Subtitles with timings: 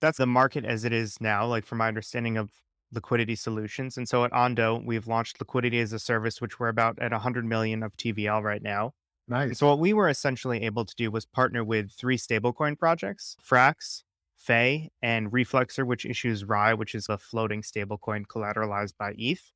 [0.00, 2.52] that's the market as it is now, like from my understanding of
[2.92, 3.96] liquidity solutions.
[3.96, 7.44] And so at Ondo, we've launched liquidity as a service, which we're about at 100
[7.44, 8.92] million of TVL right now.
[9.48, 9.58] And Nice.
[9.58, 14.02] so what we were essentially able to do was partner with three stablecoin projects, Frax,
[14.36, 19.52] Fei, and Reflexer, which issues RAI, which is a floating stablecoin collateralized by ETH.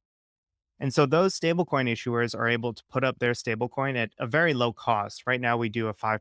[0.83, 4.53] And so those stablecoin issuers are able to put up their stablecoin at a very
[4.53, 5.23] low cost.
[5.29, 6.19] Right now, we do a 5%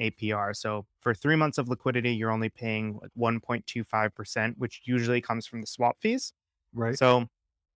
[0.00, 0.54] APR.
[0.54, 5.66] So for three months of liquidity, you're only paying 1.25%, which usually comes from the
[5.66, 6.32] swap fees.
[6.72, 6.96] Right.
[6.96, 7.26] So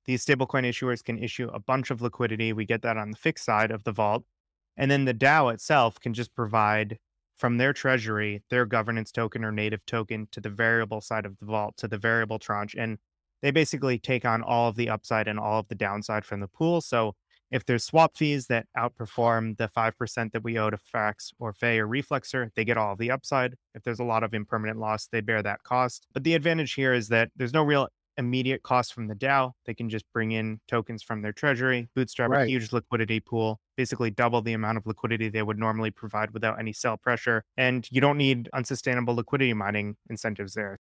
[0.05, 2.52] these stablecoin issuers can issue a bunch of liquidity.
[2.52, 4.23] We get that on the fixed side of the vault.
[4.77, 7.01] And then the DAO itself can just provide
[7.37, 11.46] from their treasury their governance token or native token to the variable side of the
[11.46, 12.77] vault, to the variable tranche.
[12.77, 12.98] And
[13.42, 16.48] they basically take on all of the upside and all of the downside from the
[16.48, 16.80] pool.
[16.80, 17.15] So
[17.51, 21.79] if there's swap fees that outperform the 5% that we owe to Frax or Fei
[21.79, 23.55] or Reflexer, they get all of the upside.
[23.74, 26.06] If there's a lot of impermanent loss, they bear that cost.
[26.12, 27.88] But the advantage here is that there's no real
[28.19, 29.52] immediate cost from the DAO.
[29.65, 34.10] They can just bring in tokens from their treasury, bootstrap a huge liquidity pool, basically
[34.10, 37.45] double the amount of liquidity they would normally provide without any sell pressure.
[37.57, 40.79] And you don't need unsustainable liquidity mining incentives there.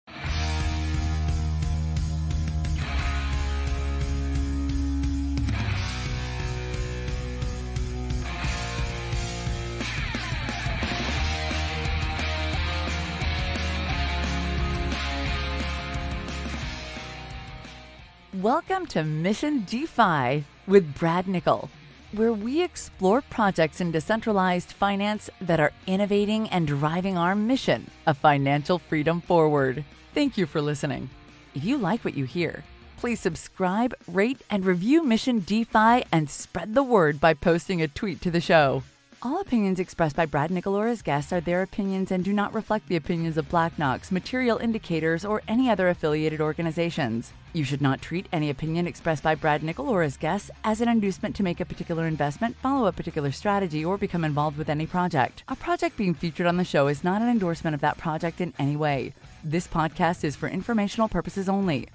[18.43, 21.69] Welcome to Mission DeFi with Brad Nickel,
[22.11, 28.17] where we explore projects in decentralized finance that are innovating and driving our mission of
[28.17, 29.85] financial freedom forward.
[30.13, 31.09] Thank you for listening.
[31.55, 32.65] If you like what you hear,
[32.97, 38.19] please subscribe, rate, and review Mission DeFi and spread the word by posting a tweet
[38.23, 38.83] to the show.
[39.25, 42.53] All opinions expressed by Brad Nickel or his guests are their opinions and do not
[42.53, 47.31] reflect the opinions of Black Knox, Material Indicators, or any other affiliated organizations.
[47.53, 50.89] You should not treat any opinion expressed by Brad Nickel or his guests as an
[50.89, 54.85] inducement to make a particular investment, follow a particular strategy, or become involved with any
[54.85, 55.43] project.
[55.47, 58.53] A project being featured on the show is not an endorsement of that project in
[58.59, 59.13] any way.
[59.41, 61.87] This podcast is for informational purposes only.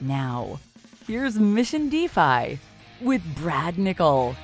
[0.00, 0.58] Now,
[1.06, 2.58] here's Mission DeFi
[3.00, 4.34] with Brad Nickel.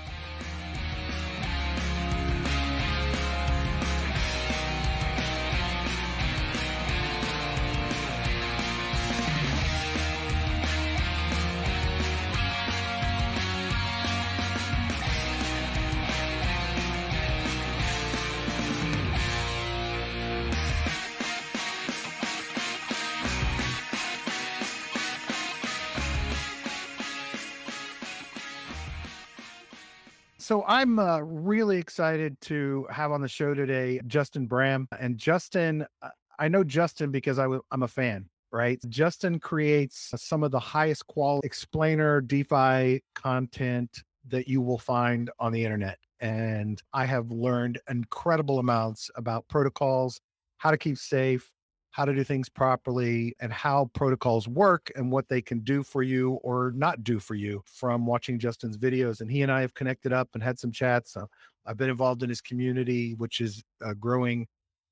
[30.53, 34.87] So I'm uh, really excited to have on the show today Justin Bram.
[35.01, 38.79] And Justin, uh, I know Justin because I w- I'm a fan, right?
[38.91, 45.53] Justin creates some of the highest quality explainer DeFi content that you will find on
[45.53, 45.97] the internet.
[46.21, 50.21] And I have learned incredible amounts about protocols,
[50.59, 51.51] how to keep safe,
[51.93, 56.03] how to do things properly, and how protocols work and what they can do for
[56.03, 59.21] you or not do for you from watching Justin's videos.
[59.21, 61.13] And he and I have connected up and had some chats.
[61.13, 61.29] So
[61.65, 64.49] I've been involved in his community, which is a growing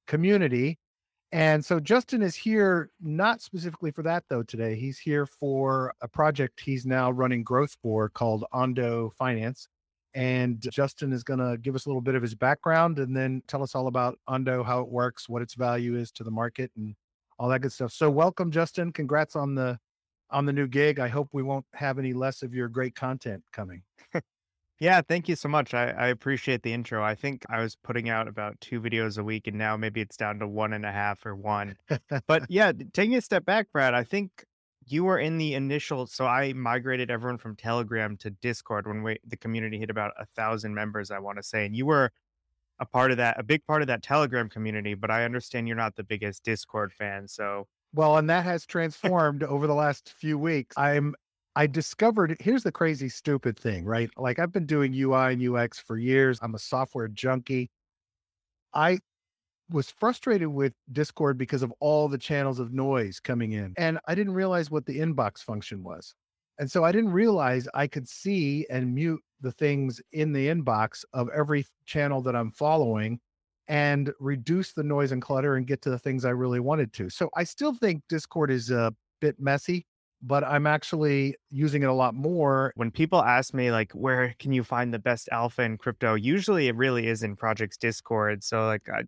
[0.07, 0.79] community.
[1.33, 4.75] And so Justin is here not specifically for that though today.
[4.75, 9.69] He's here for a project he's now running growth for called Ondo Finance.
[10.15, 13.43] And Justin is going to give us a little bit of his background and then
[13.47, 16.73] tell us all about Ondo, how it works, what its value is to the market
[16.77, 16.97] and
[17.39, 17.93] all that good stuff.
[17.93, 18.93] So welcome Justin.
[18.93, 19.79] Congrats on the
[20.31, 20.99] on the new gig.
[20.99, 23.83] I hope we won't have any less of your great content coming.
[24.81, 25.75] Yeah, thank you so much.
[25.75, 27.05] I, I appreciate the intro.
[27.05, 30.17] I think I was putting out about two videos a week, and now maybe it's
[30.17, 31.77] down to one and a half or one.
[32.27, 34.47] But yeah, taking a step back, Brad, I think
[34.91, 36.07] you were in the initial.
[36.07, 40.27] So I migrated everyone from Telegram to Discord when we the community hit about a
[40.27, 41.11] thousand members.
[41.11, 42.11] I want to say, and you were
[42.79, 44.95] a part of that, a big part of that Telegram community.
[44.95, 47.29] But I understand you're not the biggest Discord fan.
[47.29, 50.77] So Well, and that has transformed over the last few weeks.
[50.79, 51.15] I'm
[51.57, 54.11] I discovered here's the crazy stupid thing, right?
[54.17, 56.39] Like I've been doing UI and UX for years.
[56.43, 57.71] I'm a software junkie.
[58.73, 59.01] I
[59.73, 63.75] was frustrated with Discord because of all the channels of noise coming in.
[63.77, 66.15] And I didn't realize what the inbox function was.
[66.59, 71.05] And so I didn't realize I could see and mute the things in the inbox
[71.15, 73.21] of every channel that I'm following
[73.67, 77.09] and reduce the noise and clutter and get to the things I really wanted to.
[77.09, 79.87] So I still think Discord is a bit messy,
[80.21, 82.73] but I'm actually using it a lot more.
[82.77, 86.69] when people ask me like where can you find the best alpha in crypto usually
[86.69, 89.03] it really is in projects discord so like uh,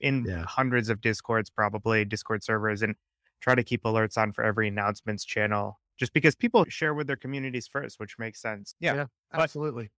[0.00, 0.44] in Yeah.
[0.46, 2.94] hundreds of discords probably discord servers and
[3.40, 7.16] try to keep alerts on for every announcements channel just because people share with their
[7.16, 8.74] communities first, which makes sense.
[8.80, 8.94] Yeah.
[8.94, 9.90] yeah absolutely.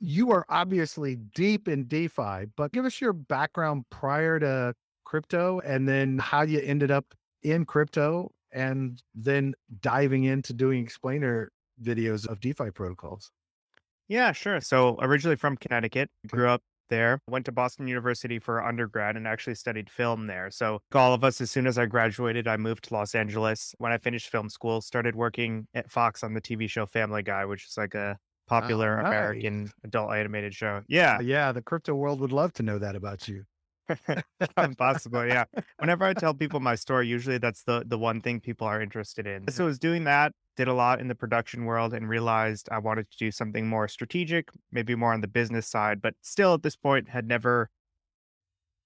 [0.00, 4.74] You are obviously deep in DeFi, but give us your background prior to
[5.04, 11.50] crypto and then how you ended up in crypto and then diving into doing explainer
[11.82, 13.30] videos of DeFi protocols.
[14.08, 14.60] Yeah, sure.
[14.60, 19.54] So originally from Connecticut, grew up there, went to Boston University for undergrad and actually
[19.54, 20.50] studied film there.
[20.50, 23.74] So all of us, as soon as I graduated, I moved to Los Angeles.
[23.78, 27.44] When I finished film school, started working at Fox on the TV show Family Guy,
[27.44, 30.82] which is like a oh, popular American adult animated show.
[30.88, 31.20] Yeah.
[31.20, 31.52] Yeah.
[31.52, 33.44] The crypto world would love to know that about you.
[34.78, 35.44] Possible, yeah.
[35.78, 39.26] Whenever I tell people my story, usually that's the the one thing people are interested
[39.26, 39.42] in.
[39.42, 39.50] Mm-hmm.
[39.50, 42.78] So I was doing that, did a lot in the production world, and realized I
[42.78, 46.62] wanted to do something more strategic, maybe more on the business side, but still at
[46.62, 47.70] this point had never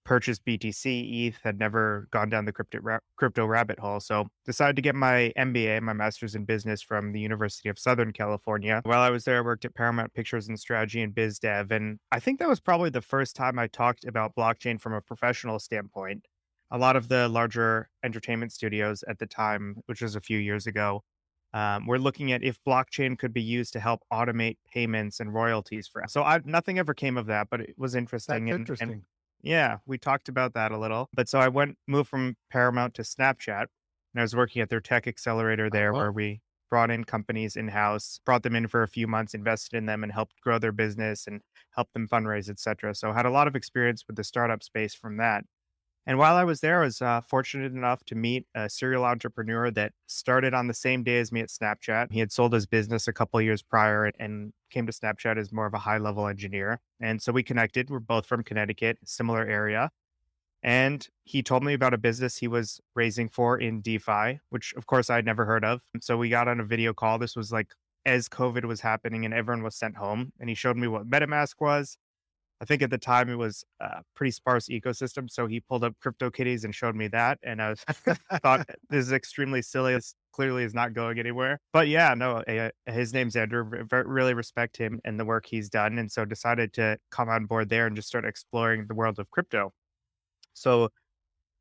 [0.05, 4.01] purchased BTC, ETH, had never gone down the crypto, ra- crypto rabbit hole.
[4.01, 8.13] So decided to get my MBA, my master's in business from the University of Southern
[8.13, 8.81] California.
[8.85, 11.71] While I was there, I worked at Paramount Pictures in Strategy and Biz Dev.
[11.71, 15.01] And I think that was probably the first time I talked about blockchain from a
[15.01, 16.27] professional standpoint.
[16.71, 20.67] A lot of the larger entertainment studios at the time, which was a few years
[20.67, 21.03] ago,
[21.55, 25.87] um, we're looking at if blockchain could be used to help automate payments and royalties
[25.87, 26.13] for us.
[26.13, 28.47] So I, nothing ever came of that, but it was interesting.
[28.47, 28.91] That's and, interesting.
[28.91, 29.03] And
[29.43, 31.09] yeah, we talked about that a little.
[31.15, 33.67] But so I went moved from Paramount to Snapchat,
[34.15, 36.01] and I was working at their tech accelerator there, uh-huh.
[36.01, 36.41] where we
[36.71, 40.03] brought in companies in house, brought them in for a few months, invested in them,
[40.03, 41.43] and helped grow their business and
[41.75, 42.95] helped them fundraise, etc.
[42.95, 45.45] So I had a lot of experience with the startup space from that.
[46.07, 49.71] And while I was there, I was uh, fortunate enough to meet a serial entrepreneur
[49.71, 52.11] that started on the same day as me at Snapchat.
[52.11, 55.67] He had sold his business a couple years prior and came to Snapchat as more
[55.67, 56.81] of a high level engineer.
[57.01, 57.89] And so we connected.
[57.89, 59.91] We're both from Connecticut, similar area.
[60.63, 64.87] And he told me about a business he was raising for in DeFi, which of
[64.87, 65.83] course I'd never heard of.
[66.01, 67.19] So we got on a video call.
[67.19, 67.69] This was like
[68.05, 70.33] as COVID was happening and everyone was sent home.
[70.41, 71.99] And he showed me what MetaMask was.
[72.63, 75.29] I think at the time it was a pretty sparse ecosystem.
[75.29, 77.41] So he pulled up CryptoKitties and showed me that.
[77.43, 77.85] And I was,
[78.43, 79.95] thought this is extremely silly.
[79.95, 81.59] This clearly is not going anywhere.
[81.73, 83.65] But yeah, no, uh, his name's Andrew.
[83.91, 85.99] really respect him and the work he's done.
[85.99, 89.29] And so decided to come on board there and just start exploring the world of
[89.31, 89.73] crypto.
[90.55, 90.91] So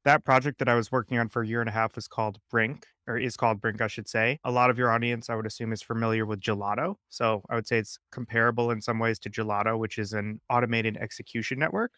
[0.05, 2.39] that project that I was working on for a year and a half was called
[2.49, 4.39] Brink, or is called Brink, I should say.
[4.43, 6.95] A lot of your audience, I would assume, is familiar with Gelato.
[7.09, 10.97] So I would say it's comparable in some ways to Gelato, which is an automated
[10.97, 11.91] execution network.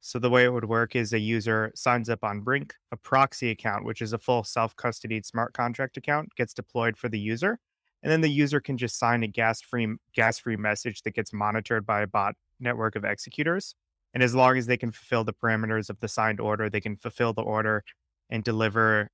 [0.00, 3.50] So the way it would work is a user signs up on Brink, a proxy
[3.50, 7.60] account, which is a full self-custodied smart contract account, gets deployed for the user,
[8.02, 12.02] and then the user can just sign a gas-free gas-free message that gets monitored by
[12.02, 13.76] a bot network of executors.
[14.14, 16.96] And as long as they can fulfill the parameters of the signed order, they can
[16.96, 17.82] fulfill the order
[18.30, 19.08] and deliver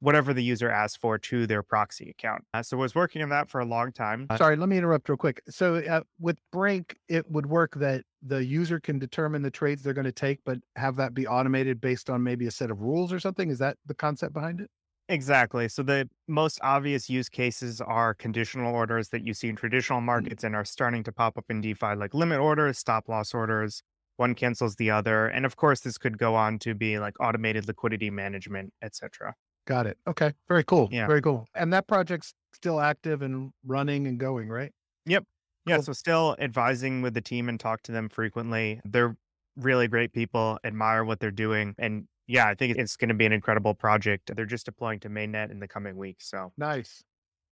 [0.00, 2.44] whatever the user asks for to their proxy account.
[2.52, 4.26] Uh, so I was working on that for a long time.
[4.28, 5.40] Uh, Sorry, let me interrupt real quick.
[5.48, 9.94] So uh, with Brink, it would work that the user can determine the trades they're
[9.94, 13.12] going to take, but have that be automated based on maybe a set of rules
[13.12, 13.50] or something.
[13.50, 14.70] Is that the concept behind it?
[15.08, 15.68] Exactly.
[15.68, 20.04] So the most obvious use cases are conditional orders that you see in traditional mm.
[20.04, 20.46] markets mm-hmm.
[20.46, 23.82] and are starting to pop up in DeFi, like limit orders, stop loss orders,
[24.16, 27.66] one cancels the other and of course this could go on to be like automated
[27.66, 29.34] liquidity management etc
[29.66, 29.98] got it.
[30.06, 30.32] Okay.
[30.48, 30.88] Very cool.
[30.90, 31.06] Yeah.
[31.06, 31.46] Very cool.
[31.54, 34.72] And that project's still active and running and going right?
[35.06, 35.24] Yep.
[35.66, 35.84] Yeah cool.
[35.84, 38.80] so still advising with the team and talk to them frequently.
[38.84, 39.16] They're
[39.56, 43.24] really great people admire what they're doing and yeah i think it's going to be
[43.24, 47.04] an incredible project they're just deploying to mainnet in the coming weeks so nice.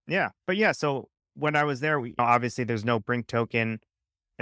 [0.08, 3.78] Yeah but yeah so when i was there we obviously there's no brink token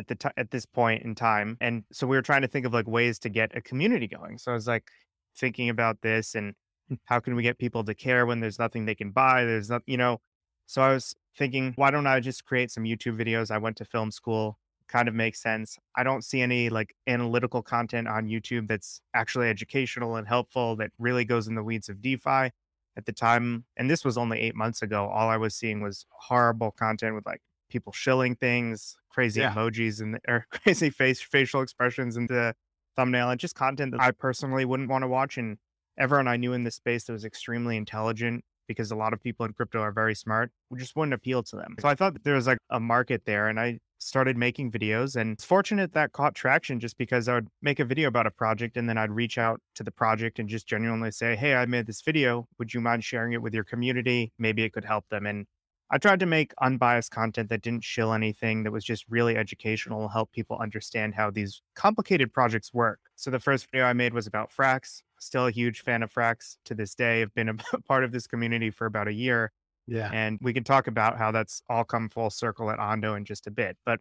[0.01, 2.65] at the t- at this point in time and so we were trying to think
[2.67, 4.39] of like ways to get a community going.
[4.39, 4.89] So i was like
[5.37, 6.55] thinking about this and
[6.89, 6.95] hmm.
[7.05, 9.83] how can we get people to care when there's nothing they can buy there's not
[9.87, 10.21] you know?
[10.67, 13.51] So i was thinking why don't i just create some youtube videos?
[13.51, 15.79] I went to film school kind of makes sense.
[15.97, 20.91] I don't see any like analytical content on youtube that's actually educational and helpful that
[20.99, 22.51] really goes in the weeds of defi
[22.97, 25.07] at the time and this was only eight months ago.
[25.07, 29.53] All i was seeing was horrible content with like people shilling things, crazy yeah.
[29.53, 32.55] emojis and or crazy face facial expressions in the
[32.97, 35.39] thumbnail, and just content that I personally wouldn't want to watch.
[35.39, 35.59] And
[35.99, 39.47] everyone I knew in this space that was extremely intelligent, because a lot of people
[39.47, 41.77] in crypto are very smart, we just wouldn't appeal to them.
[41.81, 45.33] So I thought there was like a market there, and I started making videos and
[45.33, 48.77] it's fortunate that caught traction just because I would make a video about a project
[48.77, 51.87] and then I'd reach out to the project and just genuinely say, Hey, I made
[51.87, 52.49] this video.
[52.59, 54.33] Would you mind sharing it with your community?
[54.39, 55.27] Maybe it could help them.
[55.27, 55.47] And
[55.93, 60.09] I tried to make unbiased content that didn't shill anything, that was just really educational,
[60.09, 63.01] help people understand how these complicated projects work.
[63.17, 65.03] So the first video I made was about Frax.
[65.19, 67.23] Still a huge fan of Frax to this day.
[67.23, 67.55] I've been a
[67.89, 69.53] part of this community for about a year.
[69.89, 70.11] Yeah.
[70.13, 73.49] And we can talk about how that's all come full circle at Ondo in just
[73.49, 73.77] a bit.
[73.85, 73.99] But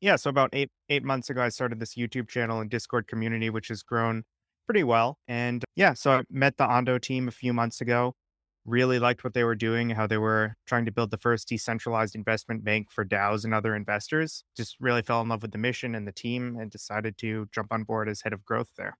[0.00, 3.48] yeah, so about eight eight months ago, I started this YouTube channel and Discord community,
[3.48, 4.24] which has grown
[4.66, 5.18] pretty well.
[5.28, 8.16] And yeah, so I met the Ondo team a few months ago
[8.64, 12.14] really liked what they were doing, how they were trying to build the first decentralized
[12.14, 14.44] investment bank for DAOs and other investors.
[14.56, 17.72] Just really fell in love with the mission and the team and decided to jump
[17.72, 18.96] on board as head of growth there.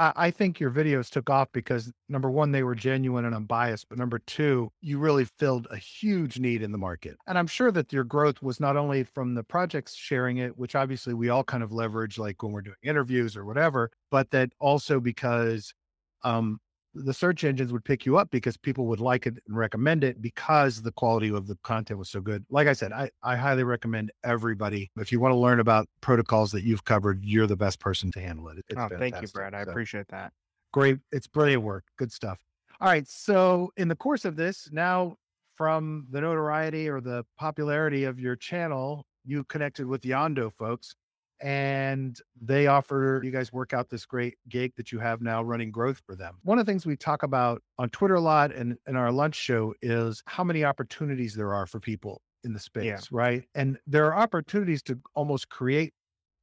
[0.00, 3.98] I think your videos took off because number one, they were genuine and unbiased, but
[3.98, 7.16] number two, you really filled a huge need in the market.
[7.26, 10.76] And I'm sure that your growth was not only from the projects sharing it, which
[10.76, 14.50] obviously we all kind of leverage, like when we're doing interviews or whatever, but that
[14.60, 15.74] also because
[16.22, 16.60] um,
[17.04, 20.20] the search engines would pick you up because people would like it and recommend it
[20.20, 22.44] because the quality of the content was so good.
[22.50, 24.90] Like I said, I, I highly recommend everybody.
[24.96, 28.20] If you want to learn about protocols that you've covered, you're the best person to
[28.20, 28.58] handle it.
[28.68, 29.54] It's oh, thank you, Brad.
[29.54, 30.32] I so, appreciate that.
[30.72, 30.98] Great.
[31.12, 31.84] It's brilliant work.
[31.96, 32.40] Good stuff.
[32.80, 33.08] All right.
[33.08, 35.16] So, in the course of this, now
[35.56, 40.94] from the notoriety or the popularity of your channel, you connected with Ondo folks
[41.40, 45.70] and they offer you guys work out this great gig that you have now running
[45.70, 46.38] growth for them.
[46.42, 49.36] One of the things we talk about on Twitter a lot and in our lunch
[49.36, 52.98] show is how many opportunities there are for people in the space, yeah.
[53.10, 53.44] right?
[53.54, 55.92] And there are opportunities to almost create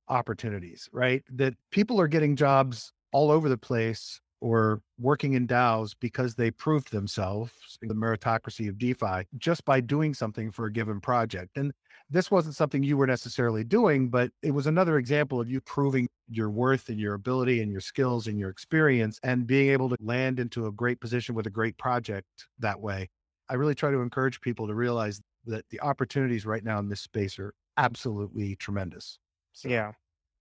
[0.07, 1.23] opportunities, right?
[1.29, 6.51] That people are getting jobs all over the place or working in DAOs because they
[6.51, 7.51] proved themselves,
[7.81, 11.57] in the meritocracy of DeFi, just by doing something for a given project.
[11.57, 11.71] And
[12.09, 16.07] this wasn't something you were necessarily doing, but it was another example of you proving
[16.27, 19.97] your worth and your ability and your skills and your experience and being able to
[19.99, 22.27] land into a great position with a great project
[22.59, 23.09] that way.
[23.49, 27.01] I really try to encourage people to realize that the opportunities right now in this
[27.01, 29.19] space are absolutely tremendous.
[29.53, 29.69] So.
[29.69, 29.91] Yeah.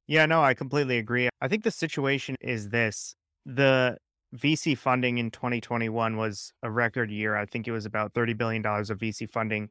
[0.07, 1.29] Yeah, no, I completely agree.
[1.41, 3.15] I think the situation is this
[3.47, 3.99] the
[4.35, 7.37] VC funding in 2021 was a record year.
[7.37, 9.71] I think it was about $30 billion of VC funding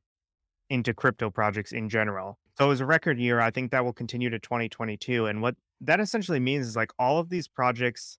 [0.69, 2.39] into crypto projects in general.
[2.57, 3.39] So it was a record year.
[3.39, 5.25] I think that will continue to 2022.
[5.25, 8.17] And what that essentially means is like all of these projects,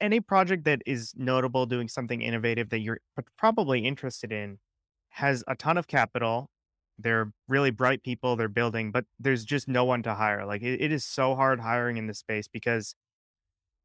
[0.00, 3.00] any project that is notable doing something innovative that you're
[3.36, 4.58] probably interested in
[5.10, 6.50] has a ton of capital.
[6.98, 10.44] They're really bright people, they're building, but there's just no one to hire.
[10.46, 12.94] Like it, it is so hard hiring in this space because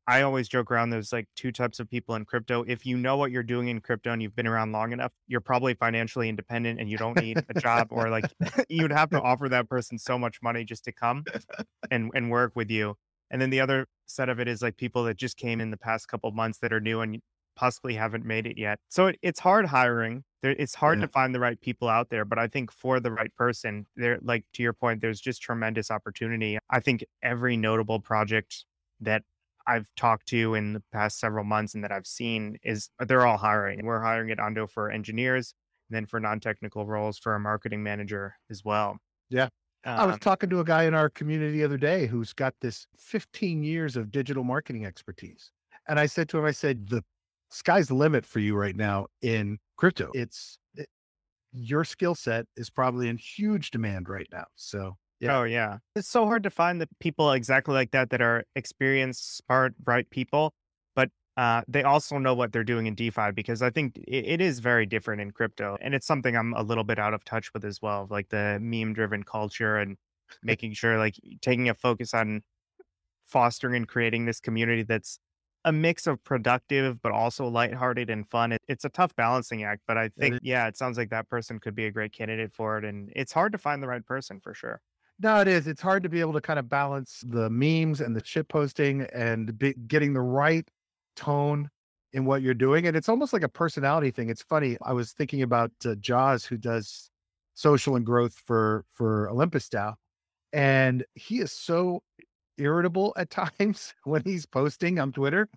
[0.08, 2.64] I always joke around there's like two types of people in crypto.
[2.64, 5.42] If you know what you're doing in crypto and you've been around long enough, you're
[5.42, 8.26] probably financially independent and you don't need a job or like
[8.70, 11.26] you'd have to offer that person so much money just to come
[11.92, 12.96] and and work with you.
[13.30, 15.78] And then the other set of it is like people that just came in the
[15.78, 17.22] past couple months that are new and
[17.58, 18.80] possibly haven't made it yet.
[18.88, 20.24] So it, it's hard hiring.
[20.42, 21.08] There, it's hard yeah.
[21.08, 24.20] to find the right people out there, but I think for the right person, there
[24.22, 26.60] like to your point, there's just tremendous opportunity.
[26.70, 28.64] I think every notable project
[29.02, 29.24] that
[29.68, 33.26] I've talked to in the past several months and that I've seen is uh, they're
[33.26, 33.86] all hiring.
[33.86, 35.54] We're hiring at Ondo for engineers,
[35.90, 38.98] and then for non-technical roles for a marketing manager as well.
[39.30, 39.50] Yeah.
[39.86, 42.34] Um, I was um talking to a guy in our community the other day who's
[42.34, 45.52] got this 15 years of digital marketing expertise.
[45.88, 47.04] And I said to him, I said, the
[47.50, 50.12] sky's the limit for you right now in crypto.
[50.14, 50.90] It's it,
[51.54, 54.46] your skill set is probably in huge demand right now.
[54.56, 55.40] So yeah.
[55.40, 55.78] Oh yeah.
[55.96, 60.10] It's so hard to find the people exactly like that that are experienced, smart, bright
[60.10, 60.54] people,
[60.96, 64.42] but uh, they also know what they're doing in DeFi because I think it, it
[64.42, 67.54] is very different in crypto, and it's something I'm a little bit out of touch
[67.54, 69.98] with as well, like the meme-driven culture and
[70.44, 72.42] making sure, like, taking a focus on
[73.26, 75.20] fostering and creating this community that's
[75.66, 78.52] a mix of productive but also lighthearted and fun.
[78.54, 81.60] It, it's a tough balancing act, but I think yeah, it sounds like that person
[81.60, 84.40] could be a great candidate for it, and it's hard to find the right person
[84.40, 84.82] for sure.
[85.20, 85.68] No, it is.
[85.68, 89.02] It's hard to be able to kind of balance the memes and the shit posting
[89.14, 90.70] and be, getting the right
[91.16, 91.70] tone
[92.14, 92.86] in what you're doing.
[92.86, 94.30] And it's almost like a personality thing.
[94.30, 94.78] It's funny.
[94.84, 97.10] I was thinking about uh, Jaws, who does
[97.56, 99.96] social and growth for for Olympus DAO,
[100.54, 102.04] and he is so
[102.60, 105.50] irritable at times when he's posting on Twitter.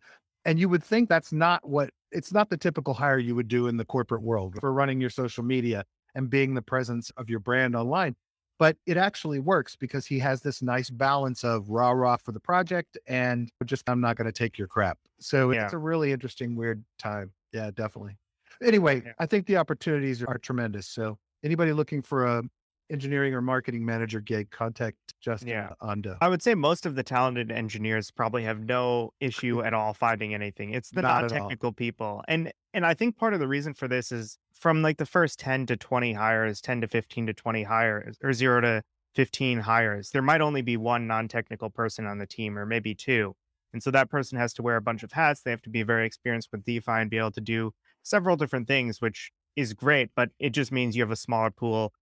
[0.47, 3.67] And you would think that's not what it's not the typical hire you would do
[3.69, 7.41] in the corporate world for running your social media and being the presence of your
[7.41, 8.17] brand online
[8.61, 12.39] but it actually works because he has this nice balance of rah rah for the
[12.39, 14.99] project and just I'm not going to take your crap.
[15.19, 15.65] So yeah.
[15.65, 17.33] it's a really interesting, weird time.
[17.55, 18.19] Yeah, definitely.
[18.63, 19.13] Anyway, yeah.
[19.19, 20.87] I think the opportunities are tremendous.
[20.87, 22.43] So anybody looking for a
[22.91, 25.71] engineering or marketing manager gig, contact Justin Yeah.
[25.81, 26.17] Ondo.
[26.21, 30.35] I would say most of the talented engineers probably have no issue at all finding
[30.35, 30.75] anything.
[30.75, 32.23] It's the Not non-technical people.
[32.29, 35.39] And and I think part of the reason for this is from like the first
[35.41, 38.83] 10 to 20 hires, 10 to 15 to 20 hires or 0 to
[39.15, 43.35] 15 hires, there might only be one non-technical person on the team or maybe two.
[43.73, 45.43] And so that person has to wear a bunch of hats.
[45.43, 48.67] They have to be very experienced with DeFi and be able to do several different
[48.69, 51.93] things, which is great, but it just means you have a smaller pool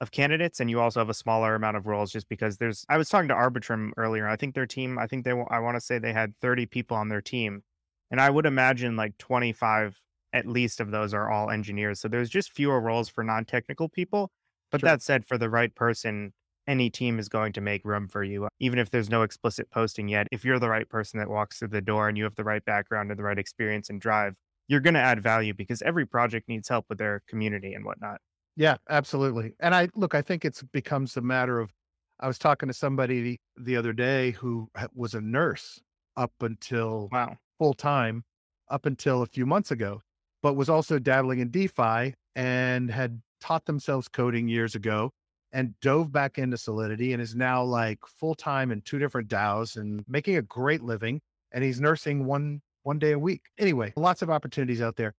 [0.00, 2.96] of candidates and you also have a smaller amount of roles just because there's I
[2.98, 4.28] was talking to Arbitrum earlier.
[4.28, 6.96] I think their team, I think they I want to say they had 30 people
[6.96, 7.62] on their team.
[8.10, 10.00] And I would imagine like 25
[10.32, 12.00] at least of those are all engineers.
[12.00, 14.30] So there's just fewer roles for non-technical people.
[14.70, 14.90] But Sure.
[14.90, 16.32] that said, for the right person,
[16.66, 20.08] any team is going to make room for you, even if there's no explicit posting
[20.08, 20.26] yet.
[20.30, 22.64] If you're the right person that walks through the door and you have the right
[22.64, 24.34] background and the right experience and drive,
[24.68, 28.20] you're going to add value because every project needs help with their community and whatnot.
[28.58, 29.54] Yeah, absolutely.
[29.60, 31.70] And I look, I think it's becomes a matter of
[32.18, 35.80] I was talking to somebody the, the other day who was a nurse
[36.16, 37.38] up until Wow.
[37.60, 38.24] full time
[38.68, 40.00] up until a few months ago,
[40.42, 45.12] but was also dabbling in DeFi and had taught themselves coding years ago
[45.52, 49.76] and dove back into Solidity and is now like full time in two different DAOs
[49.76, 51.20] and making a great living.
[51.52, 53.42] And he's nursing one one day a week.
[53.56, 55.14] Anyway, lots of opportunities out there.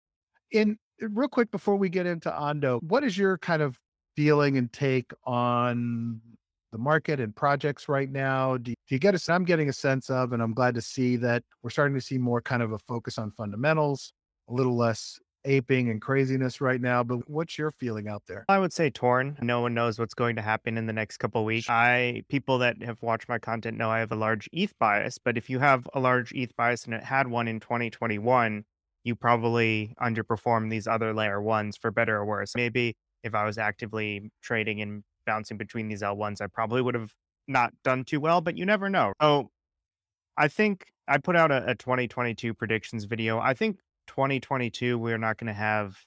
[0.52, 3.78] In real quick before we get into Ondo, what is your kind of
[4.16, 6.20] feeling and take on
[6.72, 8.56] the market and projects right now?
[8.56, 11.42] Do, you get a, I'm getting a sense of, and I'm glad to see that
[11.62, 14.12] we're starting to see more kind of a focus on fundamentals,
[14.48, 17.02] a little less aping and craziness right now.
[17.02, 18.44] But what's your feeling out there?
[18.48, 19.38] I would say torn.
[19.40, 21.68] No one knows what's going to happen in the next couple weeks.
[21.68, 25.36] I people that have watched my content know I have a large ETH bias, but
[25.36, 28.64] if you have a large ETH bias and it had one in 2021,
[29.04, 32.52] you probably underperform these other layer ones for better or worse.
[32.54, 37.12] Maybe if I was actively trading and bouncing between these L1s, I probably would have
[37.48, 39.12] not done too well, but you never know.
[39.20, 39.50] So
[40.36, 43.38] I think I put out a, a 2022 predictions video.
[43.38, 45.98] I think 2022, we're not going to have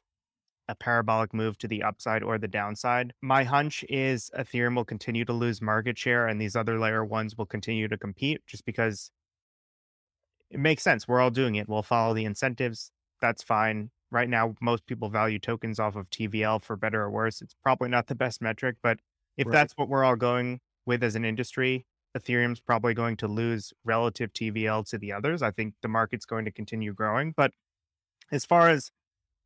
[0.70, 3.14] a parabolic move to the upside or the downside.
[3.22, 7.38] My hunch is Ethereum will continue to lose market share and these other layer ones
[7.38, 9.12] will continue to compete just because
[10.54, 11.08] it makes sense.
[11.08, 11.68] We're all doing it.
[11.68, 12.92] We'll follow the incentives.
[13.22, 13.92] That's fine.
[14.12, 17.42] Right now, most people value tokens off of TVL for better or worse.
[17.42, 19.00] It's probably not the best metric, but
[19.38, 19.54] if Right.
[19.54, 21.86] that's what we're all going with as an industry,
[22.16, 25.42] Ethereum's probably going to lose relative TVL to the others.
[25.42, 27.34] I think the market's going to continue growing.
[27.36, 27.52] But
[28.32, 28.92] as far as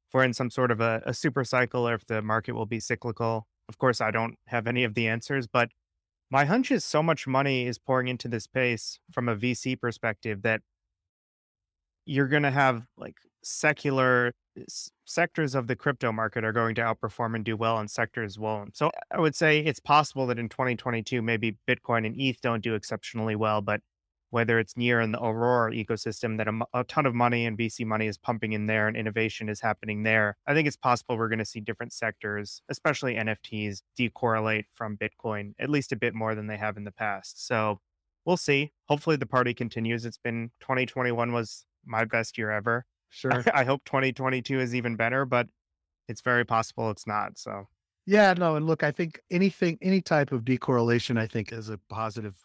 [0.08, 2.66] if we're in some sort of a, a super cycle or if the market will
[2.66, 5.70] be cyclical, of course, I don't have any of the answers, but
[6.30, 10.42] my hunch is so much money is pouring into this space from a VC perspective
[10.42, 10.62] that
[12.08, 16.74] you're going to have like secular eh, s- sectors of the crypto market are going
[16.76, 18.76] to outperform and do well and sectors won't.
[18.76, 22.76] So I would say it's possible that in 2022, maybe Bitcoin and ETH don't do
[22.76, 23.82] exceptionally well, but
[24.30, 27.86] whether it's NEAR in the Aurora ecosystem that a, a ton of money and VC
[27.86, 30.36] money is pumping in there and innovation is happening there.
[30.46, 35.54] I think it's possible we're going to see different sectors, especially NFTs, decorrelate from Bitcoin
[35.60, 37.46] at least a bit more than they have in the past.
[37.48, 37.80] So
[38.26, 38.74] we'll see.
[38.90, 40.06] Hopefully the party continues.
[40.06, 42.86] It's been 2021 was my best year ever.
[43.10, 43.44] Sure.
[43.54, 45.48] I hope 2022 is even better, but
[46.08, 47.38] it's very possible it's not.
[47.38, 47.68] So
[48.06, 51.78] Yeah, no, and look, I think anything, any type of decorrelation, I think is a
[51.90, 52.36] positive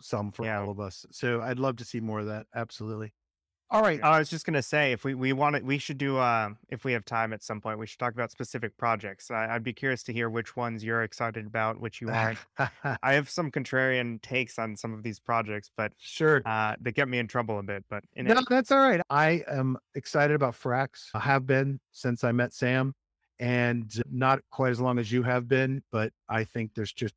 [0.00, 0.60] sum for Yeah.
[0.62, 1.06] all of us.
[1.10, 2.46] So I'd love to see more of that.
[2.54, 3.14] Absolutely.
[3.68, 4.00] All right.
[4.00, 6.84] I was just gonna say if we we want it, we should do uh, if
[6.84, 9.28] we have time at some point, we should talk about specific projects.
[9.30, 12.38] I, I'd be curious to hear which ones you're excited about, which you aren't.
[13.02, 16.42] I have some contrarian takes on some of these projects, but sure.
[16.46, 17.84] uh, they get me in trouble a bit.
[17.90, 19.00] But in No, any- that's all right.
[19.10, 21.08] I am excited about Frax.
[21.12, 22.94] I have been since I met Sam,
[23.40, 27.14] and not quite as long as you have been, but I think there's just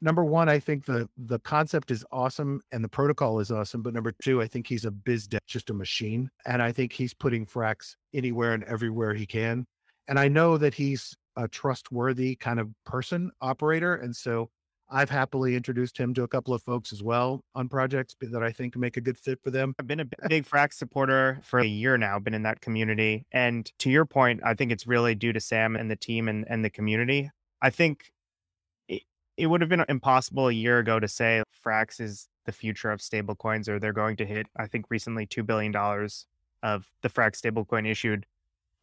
[0.00, 3.82] number one, I think the the concept is awesome and the protocol is awesome.
[3.82, 6.30] But number two, I think he's a biz dev, just a machine.
[6.46, 9.66] And I think he's putting Frax anywhere and everywhere he can.
[10.08, 13.94] And I know that he's a trustworthy kind of person, operator.
[13.94, 14.50] And so
[14.92, 18.50] I've happily introduced him to a couple of folks as well on projects that I
[18.50, 19.72] think make a good fit for them.
[19.78, 23.24] I've been a big Frax supporter for a year now, been in that community.
[23.30, 26.44] And to your point, I think it's really due to Sam and the team and,
[26.48, 27.30] and the community.
[27.62, 28.10] I think
[29.40, 33.00] it, would have been impossible a year ago to say Frax is the future of
[33.00, 35.74] stablecoins or they're going to hit, I think recently $2 billion
[36.62, 38.26] of the Frax stablecoin issued.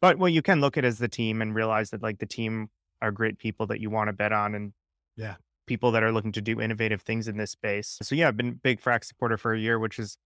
[0.00, 2.70] But what you can look at as the team and realize that like the team
[3.02, 4.72] are great people that you want to bet on and
[5.16, 5.36] Yeah.
[5.66, 7.98] people that are looking to do innovative things in this space.
[8.02, 10.18] So yeah, I've been a big Frax supporter for a year, which is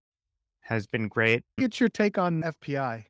[0.67, 1.43] has been great.
[1.57, 3.05] Get your take on FPI.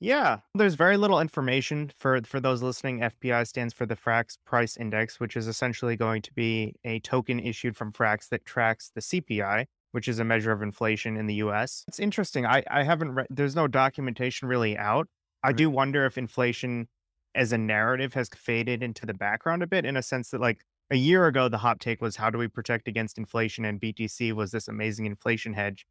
[0.00, 3.00] Yeah, there's very little information for for those listening.
[3.00, 7.40] FPI stands for the Frax Price Index, which is essentially going to be a token
[7.40, 11.34] issued from Frax that tracks the CPI, which is a measure of inflation in the
[11.36, 11.84] US.
[11.88, 12.46] It's interesting.
[12.46, 15.08] I I haven't read there's no documentation really out.
[15.42, 16.88] I do wonder if inflation
[17.34, 20.64] as a narrative has faded into the background a bit in a sense that like
[20.90, 24.32] a year ago the hot take was how do we protect against inflation and BTC
[24.32, 25.86] was this amazing inflation hedge.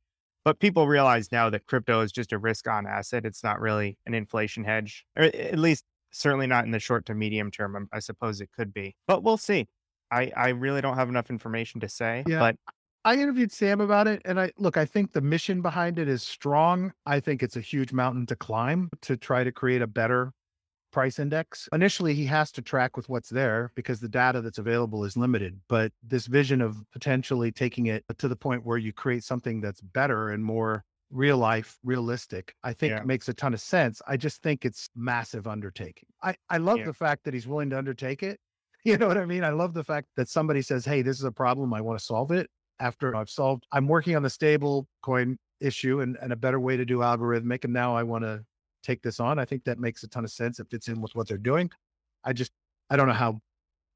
[0.47, 3.25] But people realize now that crypto is just a risk on asset.
[3.25, 7.13] It's not really an inflation hedge, or at least certainly not in the short to
[7.13, 7.75] medium term.
[7.75, 9.67] um, I suppose it could be, but we'll see.
[10.09, 12.39] I, I really don't have enough information to say, Yeah.
[12.39, 12.55] but
[13.03, 14.77] I interviewed Sam about it, and I look.
[14.77, 16.93] I think the mission behind it is strong.
[17.05, 20.31] I think it's a huge mountain to climb to try to create a better
[20.91, 21.67] price index.
[21.73, 25.61] Initially, he has to track with what's there because the data that's available is limited.
[25.67, 29.81] But this vision of potentially taking it to the point where you create something that's
[29.81, 33.03] better and more real life, realistic, I think Yeah.
[33.03, 34.01] makes a ton of sense.
[34.07, 36.09] I just think it's massive undertaking.
[36.21, 36.85] I, I love Yeah.
[36.85, 38.39] the fact that he's willing to undertake it.
[38.85, 39.43] You know what I mean?
[39.43, 41.73] I love the fact that somebody says, Hey, this is a problem.
[41.73, 45.99] I want to solve it after I've solved, I'm working on the stable coin issue
[45.99, 47.63] and, and a better way to do algorithmic.
[47.65, 48.45] And now I want to
[48.83, 49.39] take this on.
[49.39, 50.59] I think that makes a ton of sense.
[50.59, 51.71] It fits in with what they're doing.
[52.23, 52.51] I just,
[52.89, 53.39] I don't know how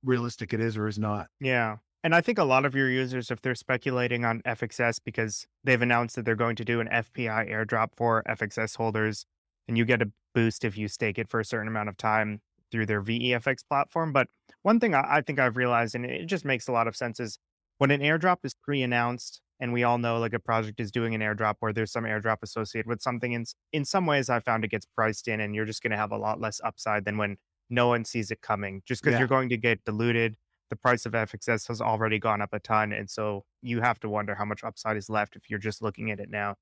[0.04, 1.28] realistic it is or is not.
[1.40, 1.78] Yeah.
[2.04, 5.82] And I think a lot of your users, if they're speculating on FXS because they've
[5.82, 9.26] announced that they're going to do an FPI airdrop for FXS holders,
[9.68, 12.42] and you get a boost if you stake it for a certain amount of time
[12.72, 14.12] through their VEFX platform.
[14.12, 14.28] But
[14.64, 17.20] one thing I, I think I've realized, and it just makes a lot of sense,
[17.20, 17.38] is
[17.78, 21.16] when an airdrop is pre announced, and we all know like a project is doing
[21.16, 24.42] an airdrop or there's some airdrop associated with something, in, s- in some ways, I
[24.42, 27.06] found it gets priced in, and you're just going to have a lot less upside
[27.06, 27.38] than when
[27.70, 29.20] no one sees it coming, just because Yeah.
[29.20, 30.36] you're going to get diluted
[30.70, 32.94] the price of FXS has already gone up a ton.
[32.94, 36.12] And so you have to wonder how much upside is left if you're just looking
[36.12, 36.56] at it now.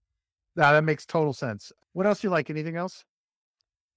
[0.55, 1.71] Now that makes total sense.
[1.93, 2.49] What else do you like?
[2.49, 3.05] Anything else?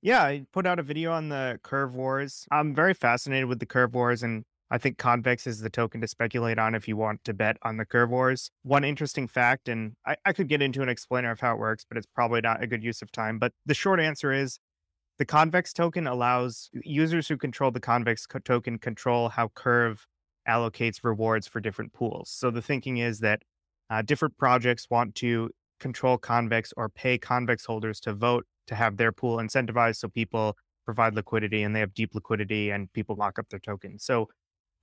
[0.03, 2.47] Yeah, I put out a video on the curve wars.
[2.51, 6.09] I'm very fascinated with the curve wars and I think Convex is the token to
[6.09, 8.51] speculate on if you want to bet on the curve wars.
[8.63, 11.85] One interesting fact, and I, I could get into an explainer of how it works,
[11.87, 13.39] but it's probably not a good use of time.
[13.39, 14.59] But the short answer is
[15.19, 20.07] the Convex token allows users who control the Convex co- token control how Curve
[20.49, 22.31] allocates rewards for different pools.
[22.31, 23.43] So the thinking is that
[23.91, 28.97] uh, different projects want to control Convex or pay Convex holders to vote to have
[28.97, 30.57] their pool incentivized so people
[30.87, 34.03] provide liquidity and they have deep liquidity and people lock up their tokens.
[34.03, 34.29] So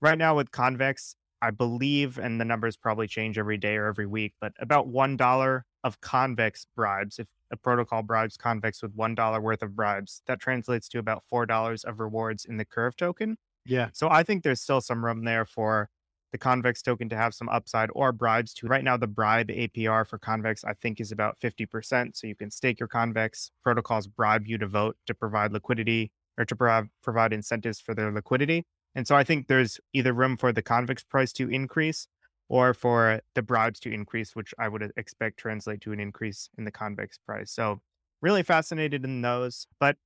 [0.00, 4.06] right now with Convex, I believe, and the numbers probably change every day or every
[4.06, 9.62] week, but about $1 of Convex bribes, if a protocol bribes Convex with $1 worth
[9.62, 13.38] of bribes, that translates to about $4 of rewards in the Curve token.
[13.64, 13.88] Yeah.
[13.92, 15.88] So I think there's still some room there for
[16.32, 18.66] the Convex token to have some upside or bribes to.
[18.66, 22.16] Right now, the bribe APR for Convex, I think, is about 50%.
[22.16, 23.50] So you can stake your Convex.
[23.64, 28.12] Protocols bribe you to vote to provide liquidity or to provide, provide incentives for their
[28.12, 28.64] liquidity.
[28.94, 32.08] And so I think there's either room for the Convex price to increase
[32.48, 36.64] or for the bribes to increase, which I would expect translate to an increase in
[36.64, 37.52] the Convex price.
[37.52, 37.80] So
[38.20, 39.66] really fascinated in those.
[39.78, 39.96] But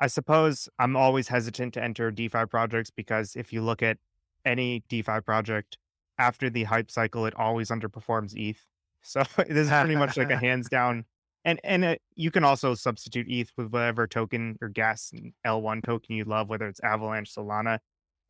[0.00, 3.98] I suppose I'm always hesitant to enter DeFi projects because if you look at
[4.44, 5.78] any DeFi project
[6.18, 8.64] after the hype cycle, it always underperforms ETH.
[9.02, 11.04] So this is pretty much like a hands down.
[11.48, 15.10] And and it, you can also substitute ETH with whatever token or gas
[15.46, 17.78] L1 token you love, whether it's Avalanche, Solana.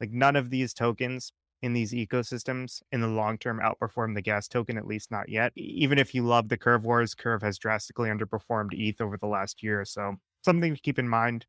[0.01, 4.47] Like none of these tokens in these ecosystems in the long term outperform the gas
[4.47, 5.51] token, at least not yet.
[5.57, 9.65] Even if you love the Curve Wars, Curve has drastically underperformed ETH over the last
[9.65, 9.85] year.
[9.85, 11.45] So something to keep in mind.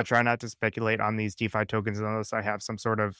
[0.00, 3.16] I try not to speculate on these DeFi tokens unless I have some sort of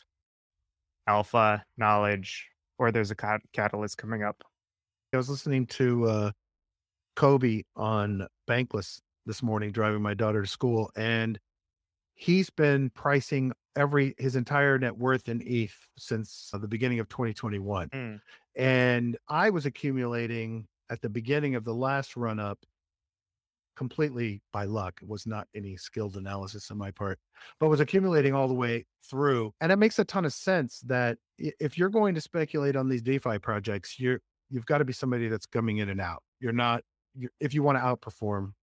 [1.06, 4.42] alpha knowledge or there's a cat- catalyst coming up.
[5.14, 6.30] I was listening to uh,
[7.16, 11.38] Cobie on Bankless this morning, driving my daughter to school, and
[12.14, 17.09] he's been pricing every his entire net worth in ETH since uh, the beginning of
[17.09, 17.88] 2021.
[17.88, 18.20] Mm.
[18.57, 22.59] And I was accumulating at the beginning of the last run up
[23.77, 25.00] completely by luck.
[25.03, 27.18] It was not any skilled analysis on my part,
[27.59, 29.53] but was accumulating all the way through.
[29.61, 33.03] And it makes a ton of sense that if you're going to speculate on these
[33.03, 36.22] DeFi projects, you're you've got to be somebody that's coming in and out.
[36.38, 36.83] You're not
[37.40, 38.55] if you want to outperform.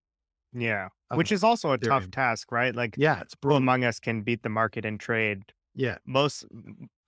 [0.52, 0.88] Yeah.
[1.10, 2.74] uh, Which is also a tough task, right?
[2.74, 3.58] Like Yeah, it's who brutal.
[3.58, 5.52] among us can beat the market and trade?
[5.74, 6.44] Yeah, Most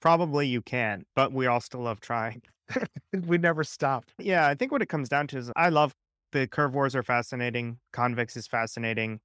[0.01, 2.43] probably you can, but we all still love trying.
[3.27, 4.15] we never stopped.
[4.19, 5.95] Yeah, I think what it comes down to is I love
[6.33, 7.79] the curve wars are fascinating.
[7.93, 9.21] Convex is fascinating.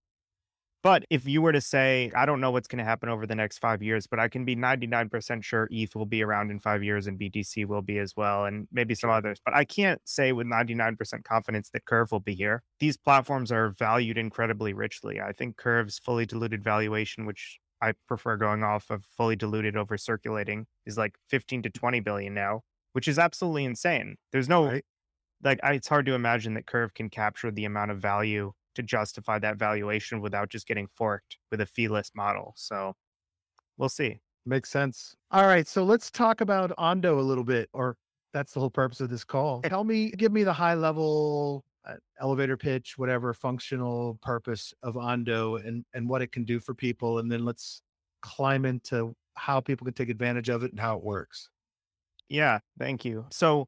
[0.81, 3.35] But if you were to say, I don't know what's going to happen over the
[3.35, 6.83] next five years, but I can be 99% sure ETH will be around in five
[6.83, 9.41] years and BTC will be as well, and maybe some others.
[9.43, 12.63] But I can't say with 99% confidence that Curve will be here.
[12.79, 15.19] These platforms are valued incredibly richly.
[15.19, 19.97] I think Curve's fully diluted valuation, which I prefer going off of fully diluted over
[19.97, 22.61] circulating, is like 15 to 20 billion now,
[22.93, 24.15] which is absolutely insane.
[24.31, 24.83] There's no, Right.
[25.43, 29.37] like, it's hard to imagine that Curve can capture the amount of value to justify
[29.39, 32.53] that valuation without just getting forked with a feeless model.
[32.55, 32.95] So
[33.77, 34.21] we'll see.
[34.45, 35.15] Makes sense.
[35.31, 35.67] All right.
[35.67, 37.97] So let's talk about Ondo a little bit, or
[38.33, 39.61] that's the whole purpose of this call.
[39.61, 45.57] Tell me, give me the high level uh, elevator pitch, whatever functional purpose of Ondo
[45.57, 47.19] and, and what it can do for people.
[47.19, 47.81] And then let's
[48.21, 51.49] climb into how people can take advantage of it and how it works.
[52.29, 53.25] Yeah, thank you.
[53.31, 53.67] So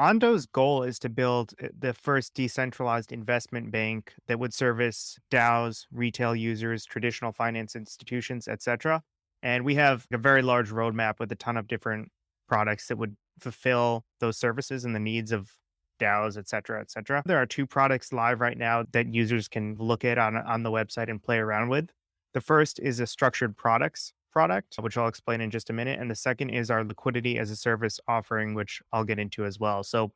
[0.00, 5.86] Ondo's goal is to build uh, the first decentralized investment bank that would service DAOs,
[5.92, 9.02] retail users, traditional finance institutions, etc.
[9.42, 12.10] And we have a very large roadmap with a ton of different
[12.48, 15.52] products that would fulfill those services and the needs of
[16.00, 17.22] DAOs, et cetera, et cetera.
[17.24, 20.70] There are two products live right now that users can look at on, on the
[20.70, 21.90] website and play around with.
[22.32, 25.98] The first is a structured products product, which I'll explain in just a minute.
[25.98, 29.58] And the second is our liquidity as a service offering, which I'll get into as
[29.58, 29.82] well.
[29.82, 30.12] So,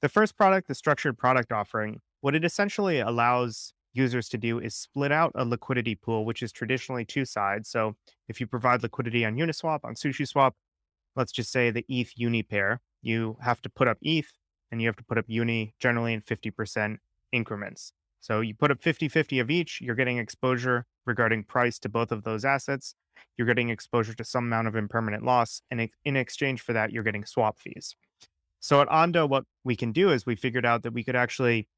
[0.00, 4.74] the first product, the structured product offering, what it essentially allows users to do is
[4.74, 7.68] split out a liquidity pool, which is traditionally two sides.
[7.68, 7.94] So,
[8.26, 10.52] if you provide liquidity on Uniswap, on SushiSwap,
[11.14, 14.32] let's just say the ETH Uni pair, you have to put up ETH
[14.70, 16.98] and you have to put up Uni generally in 50%
[17.32, 17.92] increments.
[18.20, 22.12] So you put up 50 50 of each, you're getting exposure regarding price to both
[22.12, 22.94] of those assets.
[23.36, 25.62] You're getting exposure to some amount of impermanent loss.
[25.70, 27.94] And in exchange for that, you're getting swap fees.
[28.60, 31.68] So at Ondo, what we can do is we figured out that we could actually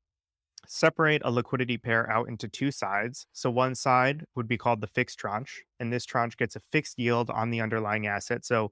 [0.66, 3.26] separate a liquidity pair out into two sides.
[3.32, 6.98] So one side would be called the fixed tranche, and this tranche gets a fixed
[6.98, 8.44] yield on the underlying asset.
[8.44, 8.70] So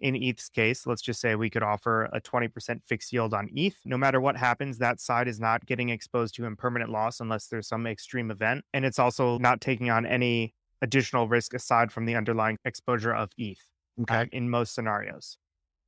[0.00, 3.76] in ETH's case, let's just say we could offer a 20% fixed yield on ETH.
[3.84, 7.68] No matter what happens, that side is not getting exposed to impermanent loss unless there's
[7.68, 8.64] some extreme event.
[8.74, 13.30] And it's also not taking on any additional risk aside from the underlying exposure of
[13.38, 13.58] ETH
[13.98, 14.28] uh, Okay.
[14.32, 15.38] in most scenarios.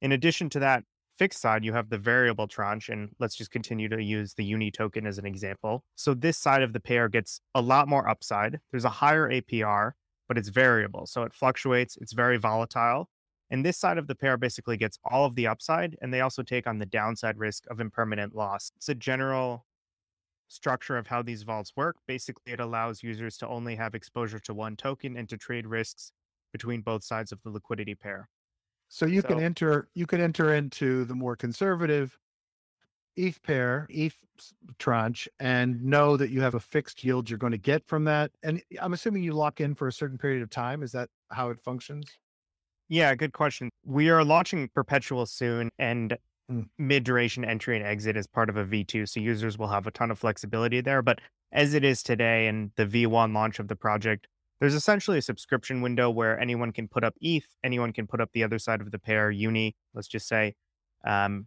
[0.00, 0.84] In addition to that
[1.18, 4.70] fixed side, you have the variable tranche, and let's just continue to use the Uni
[4.70, 5.84] token as an example.
[5.96, 8.60] So this side of the pair gets a lot more upside.
[8.70, 9.92] There's a higher APR,
[10.28, 11.06] but it's variable.
[11.06, 13.08] So it fluctuates, it's very volatile.
[13.50, 16.42] And this side of the pair basically gets all of the upside, and they also
[16.42, 18.72] take on the downside risk of impermanent loss.
[18.76, 19.66] It's a general
[20.48, 21.96] structure of how these vaults work.
[22.06, 26.12] Basically, it allows users to only have exposure to one token and to trade risks
[26.52, 28.28] between both sides of the liquidity pair.
[28.88, 32.16] So you can enter you can enter into the more conservative
[33.16, 34.16] ETH pair, ETH
[34.78, 38.30] tranche, and know that you have a fixed yield you're going to get from that.
[38.42, 40.82] And I'm assuming you lock in for a certain period of time.
[40.82, 42.06] Is that how it functions?
[42.88, 43.70] Yeah, good question.
[43.84, 46.16] We are launching Perpetual soon and
[46.50, 46.68] Mm.
[46.78, 49.08] mid duration entry and exit as part of a V2.
[49.08, 51.00] So users will have a ton of flexibility there.
[51.00, 51.20] But
[51.52, 54.26] as it is today and the V1 launch of the project,
[54.60, 58.30] there's essentially a subscription window where anyone can put up ETH, anyone can put up
[58.32, 60.54] the other side of the pair, Uni, let's just say.
[61.06, 61.46] Um,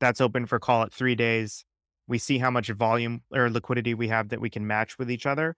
[0.00, 1.64] that's open for call it three days.
[2.06, 5.26] We see how much volume or liquidity we have that we can match with each
[5.26, 5.56] other.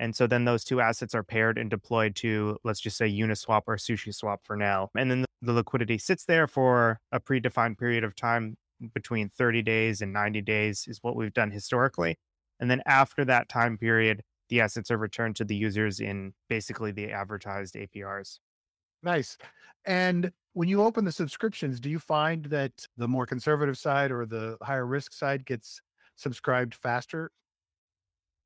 [0.00, 3.62] And so then those two assets are paired and deployed to, let's just say, Uniswap
[3.66, 4.88] or SushiSwap for now.
[4.96, 8.56] And then the liquidity sits there for a predefined period of time
[8.94, 12.16] between 30 days and 90 days, is what we've done historically.
[12.58, 16.92] And then after that time period, the assets are returned to the users in basically
[16.92, 18.38] the advertised APRs.
[19.02, 19.36] Nice.
[19.84, 24.24] And when you open the subscriptions, do you find that the more conservative side or
[24.24, 25.82] the higher risk side gets
[26.16, 27.30] subscribed faster?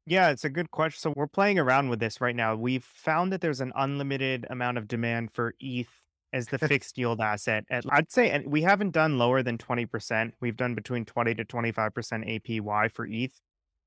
[0.07, 1.01] Yeah, it's a good question.
[1.01, 2.55] So we're playing around with this right now.
[2.55, 5.89] We've found that there's an unlimited amount of demand for ETH
[6.33, 7.65] as the fixed yield asset.
[7.71, 10.33] At, I'd say, and we haven't done lower than 20%.
[10.41, 13.41] We've done between 20 to 25% APY for ETH.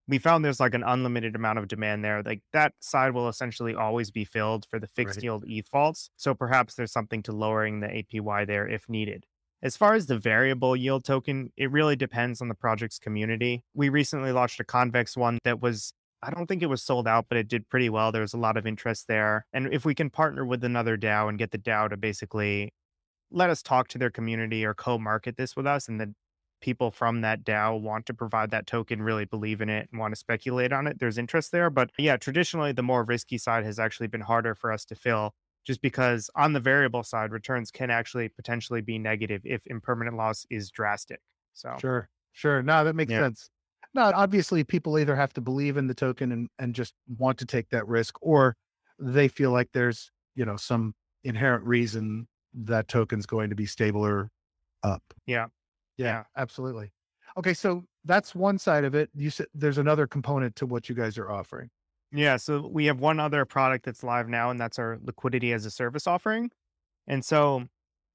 [0.08, 2.23] We found there's like an unlimited amount of demand there.
[2.23, 5.23] Like that side will essentially always be filled for the fixed Right.
[5.25, 6.10] yield ETH vaults.
[6.15, 9.25] So perhaps there's something to lowering the APY there if needed.
[9.62, 13.63] As far as the variable yield token, it really depends on the project's community.
[13.73, 17.27] We recently launched a convex one that was I don't think it was sold out,
[17.30, 18.12] but it did pretty well.
[18.12, 19.45] There was a lot of interest there.
[19.53, 22.73] And if we can partner with another DAO and get the DAO to basically
[23.32, 26.15] let us talk to their community or co-market this with us and then
[26.62, 30.13] people from that DAO want to provide that token, really believe in it and want
[30.13, 31.69] to speculate on it, there's interest there.
[31.69, 35.36] But yeah, traditionally the more risky side has actually been harder for us to fill
[35.65, 40.45] just because on the variable side, returns can actually potentially be negative if impermanent loss
[40.49, 41.21] is drastic.
[41.53, 42.10] So Sure.
[42.32, 42.62] Sure.
[42.62, 43.19] No, that makes Yeah.
[43.19, 43.49] sense.
[43.93, 47.45] No, obviously people either have to believe in the token and, and just want to
[47.45, 48.56] take that risk, or
[49.00, 54.06] they feel like there's, you know, some inherent reason that token's going to be stable
[54.06, 54.30] or
[54.84, 55.04] up.
[55.26, 55.47] Yeah.
[55.97, 56.23] Yeah, Yeah.
[56.36, 56.91] absolutely.
[57.38, 59.10] Okay, so that's one side of it.
[59.15, 61.69] You said there's another component to what you guys are offering.
[62.12, 62.38] Yeah.
[62.38, 65.71] So we have one other product that's live now, and that's our liquidity as a
[65.71, 66.52] service offering.
[67.06, 67.65] And so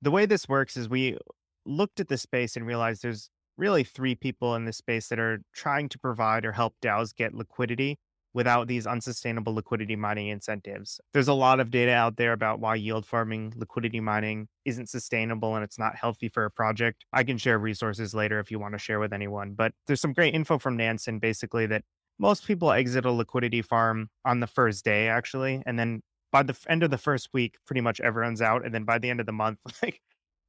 [0.01, 1.19] the way this works is we
[1.67, 3.31] looked at the space and realized there's
[3.63, 7.33] really three people in this space that are trying to provide or help DAOs get
[7.33, 7.97] liquidity
[8.35, 11.01] without these unsustainable liquidity mining incentives.
[11.13, 15.55] There's a lot of data out there about why yield farming liquidity mining isn't sustainable
[15.55, 17.05] and it's not healthy for a project.
[17.13, 20.13] I can share resources later if you want to share with anyone, but there's some
[20.13, 21.85] great info from Nansen basically that
[22.19, 26.57] most people exit a liquidity farm on the first day actually and then by the
[26.69, 29.27] end of the first week pretty much everyone's out and then by the end of
[29.27, 30.01] the month like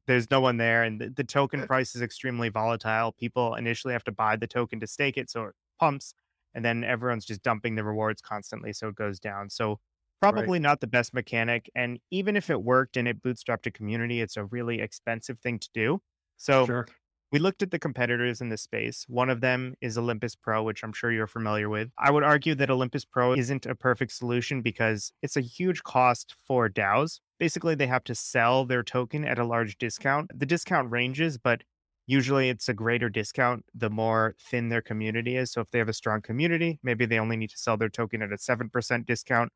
[0.08, 4.04] there's no one there and the, the token price is extremely volatile people initially have
[4.04, 6.14] to buy the token to stake it so it pumps
[6.54, 9.80] and then everyone's just dumping the rewards constantly so it goes down so
[10.22, 14.22] probably not the best mechanic and even if it worked and it bootstrapped a community
[14.22, 16.00] it's a really expensive thing to do
[16.38, 16.88] so Sure.
[17.32, 19.06] we looked at the competitors in this space.
[19.08, 21.90] One of them is Olympus Pro, which I'm sure you're familiar with.
[21.98, 26.36] I would argue that Olympus Pro isn't a perfect solution because it's a huge cost
[26.48, 27.20] for DAOs.
[27.44, 30.32] Basically, they have to sell their token at a large discount.
[30.34, 31.64] The discount ranges, but
[32.08, 35.52] usually it's a greater discount the more thin their community is.
[35.52, 38.22] So if they have a strong community, maybe they only need to sell their token
[38.22, 39.52] at a 7% discount.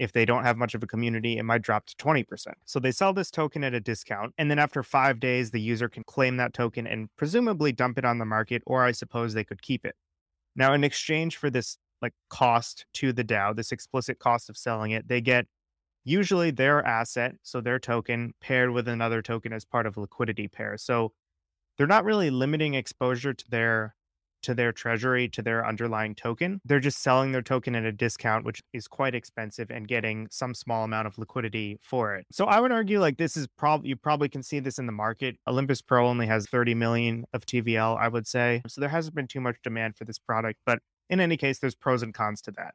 [0.00, 2.26] If they don't have much of a community, it might drop to 20%.
[2.64, 4.34] So they sell this token at a discount.
[4.36, 8.04] And then after five days, the user can claim that token and presumably dump it
[8.04, 9.94] on the market, or I suppose they could keep it.
[10.56, 14.90] Now, in exchange for this like cost to the DAO, this explicit cost of selling
[14.90, 15.46] it, they get
[16.08, 20.76] usually their asset, so their token paired with another token as part of liquidity pair.
[20.78, 21.12] So
[21.76, 23.94] they're not really limiting exposure to their
[24.40, 26.60] to their treasury to their underlying token.
[26.64, 30.54] They're just selling their token at a discount which is quite expensive and getting some
[30.54, 32.24] small amount of liquidity for it.
[32.30, 34.92] So i would argue like this is probably you probably can see this in the
[34.92, 35.36] market.
[35.46, 38.62] Olympus pro only has 30 million of tvl i would say.
[38.68, 40.78] So there hasn't been too much demand for this product but
[41.10, 42.74] in any case there's pros and cons to that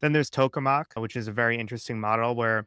[0.00, 2.66] then there's Tokemak which is a very interesting model where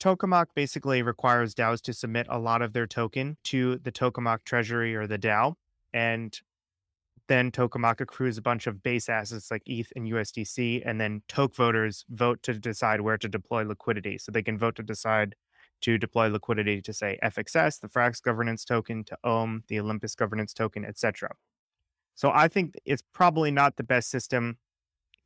[0.00, 4.94] Tokemak basically requires DAOs to submit a lot of their token to the Tokemak treasury
[4.94, 5.54] or the DAO.
[5.92, 6.40] And
[7.26, 10.82] then Tokemak accrues a bunch of base assets like ETH and USDC.
[10.84, 14.18] And then TOKE voters vote to decide where to deploy liquidity.
[14.18, 15.34] So they can vote to decide
[15.80, 20.52] to deploy liquidity to say FXS, the Frax governance token, to OHM, the Olympus governance
[20.52, 21.30] token, etc.
[22.14, 24.58] So I think it's probably not the best system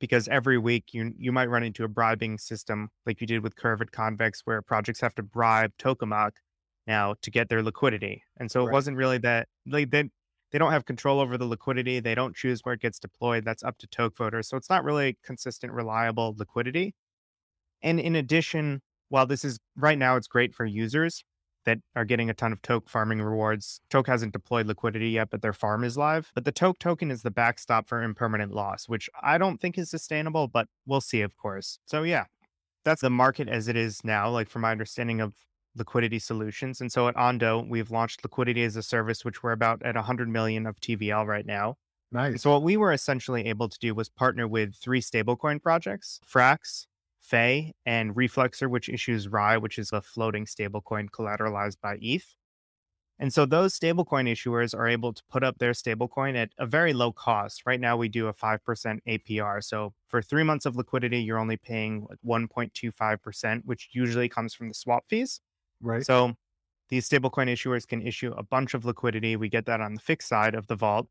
[0.03, 3.57] because every week you you might run into a bribing system like you did with
[3.57, 6.33] Curved Convex, where projects have to bribe Tokemak
[6.89, 8.25] now to get their liquidity.
[8.39, 8.73] And so it Right.
[8.73, 10.11] wasn't really that like they
[10.53, 12.01] they don't have control over the liquidity.
[12.01, 13.45] They don't choose where it gets deployed.
[13.47, 14.49] That's up to TOKE voters.
[14.49, 16.95] So it's not really consistent, reliable liquidity.
[17.83, 21.25] And in addition, while this is right now, it's great for users
[21.65, 23.81] that are getting a ton of TOKE farming rewards.
[23.91, 26.33] TOKE hasn't deployed liquidity yet, but their farm is live.
[26.35, 29.91] But the TOKE token is the backstop for impermanent loss, which I don't think is
[29.91, 31.79] sustainable, but we'll see, of course.
[31.87, 32.25] So yeah,
[32.85, 35.35] that's the market as it is now, like from my understanding of
[35.77, 36.81] liquidity solutions.
[36.81, 40.29] And so at Ondo, we've launched liquidity as a service, which we're about at 100
[40.29, 41.77] million of TVL right now.
[42.15, 42.43] Nice.
[42.43, 46.87] so what we were essentially able to do was partner with three stablecoin projects, Frax,
[47.23, 52.35] Fei, and Reflexer, which issues RAI, which is a floating stablecoin collateralized by ETH.
[53.19, 56.93] And so those stablecoin issuers are able to put up their stablecoin at a very
[56.93, 57.63] low cost.
[57.65, 58.59] Right now, we do a 5%
[59.09, 59.63] APR.
[59.63, 64.75] So for three months of liquidity, you're only paying 1.25%, which usually comes from the
[64.75, 65.41] swap fees.
[65.81, 66.05] Right.
[66.05, 66.35] So
[66.89, 69.37] these stablecoin issuers can issue a bunch of liquidity.
[69.37, 71.07] We get that on the fixed side of the vault.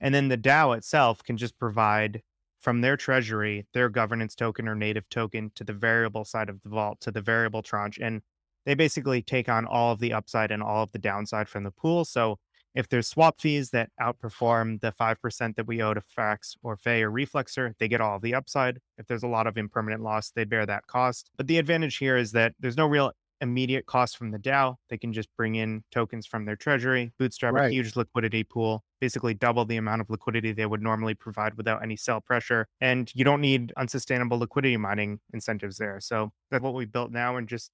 [0.00, 2.22] And then the DAO itself can just provide
[2.62, 6.68] from their treasury their governance token or native token to the variable side of the
[6.68, 7.98] vault, to the variable tranche.
[8.00, 8.22] And
[8.64, 11.72] they basically take on all of the upside and all of the downside from the
[11.72, 12.04] pool.
[12.04, 12.38] So
[12.74, 17.02] if there's swap fees that outperform the 5% that we owe to Frax or Fei
[17.02, 18.78] or Reflexer, they get all of the upside.
[18.96, 21.30] If there's a lot of impermanent loss, they bear that cost.
[21.36, 23.12] But the advantage here is that there's no real
[23.42, 24.76] immediate cost from the DAO.
[24.88, 29.34] They can just bring in tokens from their treasury, bootstrap a huge liquidity pool, basically
[29.34, 32.66] double the amount of liquidity they would normally provide without any sell pressure.
[32.80, 36.00] And you don't need unsustainable liquidity mining incentives there.
[36.00, 37.70] So that's what we built now and just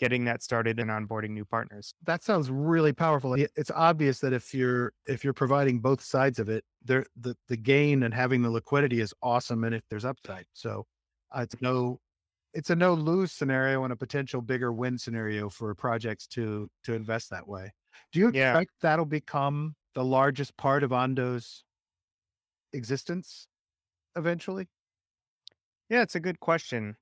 [0.00, 1.94] getting that started and onboarding new partners.
[2.04, 3.34] that sounds really powerful.
[3.34, 7.56] It's obvious that if you're if you're providing both sides of it, there the the
[7.56, 10.86] gain and having the liquidity is awesome, and if there's upside, so
[11.36, 12.00] uh, it's no
[12.54, 16.94] it's a no lose scenario and a potential bigger win scenario for projects to to
[16.94, 17.72] invest that way.
[18.12, 18.60] Do you Yeah.
[18.60, 21.64] expect that'll become the largest part of Ondo's
[22.72, 23.48] existence
[24.16, 24.68] eventually?
[25.88, 26.96] Yeah, it's a good question.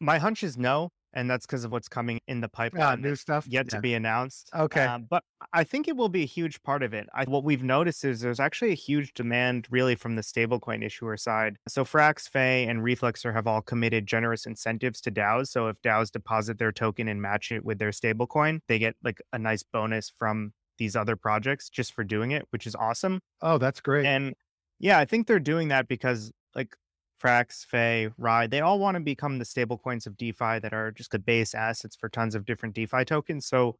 [0.00, 3.16] My hunch is no, and that's because of what's coming in the Yeah, pipeline new
[3.16, 3.46] stuff.
[3.48, 4.50] yet to be announced.
[4.54, 4.84] Okay.
[4.84, 7.08] Um, but I think it will be a huge part of it.
[7.14, 11.16] I, what we've noticed is there's actually a huge demand, really, from the stablecoin issuer
[11.16, 11.56] side.
[11.68, 15.48] So Frax, Fei, and Reflexer have all committed generous incentives to DAOs.
[15.48, 19.22] So if DAOs deposit their token and match it with their stablecoin, they get like
[19.32, 23.20] a nice bonus from these other projects just for doing it, which is awesome.
[23.40, 24.04] Oh, that's great.
[24.06, 24.34] And
[24.80, 26.74] yeah, I think they're doing that because like
[27.22, 30.90] Frax, Fei, RAI, they all want to become the stable coins of DeFi that are
[30.90, 33.46] just the base assets for tons of different DeFi tokens.
[33.46, 33.76] So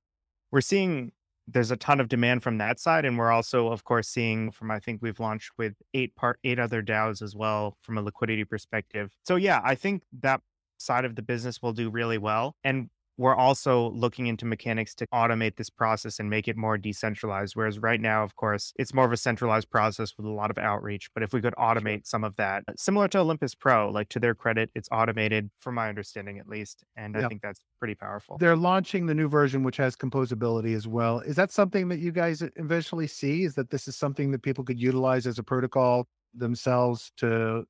[0.50, 1.12] we're seeing
[1.46, 3.04] there's a ton of demand from that side.
[3.04, 6.58] And we're also, of course, seeing from I think we've launched with eight part eight
[6.58, 9.12] other DAOs as well from a liquidity perspective.
[9.24, 10.40] So yeah, I think that
[10.78, 12.56] side of the business will do really well.
[12.64, 17.54] And we're also looking into mechanics to automate this process and make it more decentralized.
[17.54, 20.58] Whereas right now, of course, it's more of a centralized process with a lot of
[20.58, 21.10] outreach.
[21.14, 24.34] But if we could automate some of that, similar to Olympus Pro, like to their
[24.34, 26.84] credit, it's automated from my understanding at least.
[26.96, 28.36] And I think that's pretty powerful.
[28.38, 31.20] They're launching the new version, which has composability as well.
[31.20, 33.44] Is that something that you guys eventually see?
[33.44, 37.64] Is that this is something that people could utilize as a protocol themselves to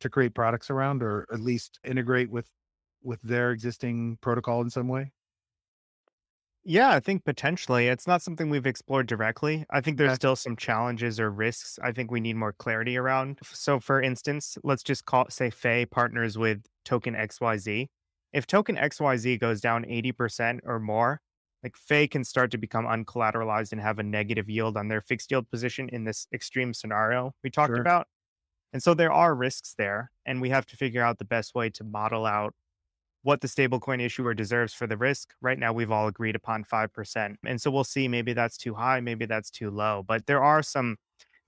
[0.00, 2.46] to create products around, or at least integrate with
[3.02, 5.12] with their existing protocol in some way?
[6.62, 7.86] Yeah, I think potentially.
[7.88, 9.64] It's not something we've explored directly.
[9.70, 13.38] I think there's still some challenges or risks I think we need more clarity around.
[13.42, 17.88] So, for instance, let's just call say Fei partners with token XYZ.
[18.32, 21.22] If token XYZ goes down 80% or more,
[21.62, 25.30] like Fei can start to become uncollateralized and have a negative yield on their fixed
[25.30, 27.78] yield position in this extreme scenario we talked Sure.
[27.78, 28.06] about.
[28.72, 31.70] And so there are risks there, and we have to figure out the best way
[31.70, 32.54] to model out
[33.22, 35.34] what the stablecoin issuer deserves for the risk.
[35.40, 37.34] Right now, we've all agreed upon 5%.
[37.44, 38.08] And so we'll see.
[38.08, 40.02] Maybe that's too high, maybe that's too low.
[40.06, 40.96] But there are some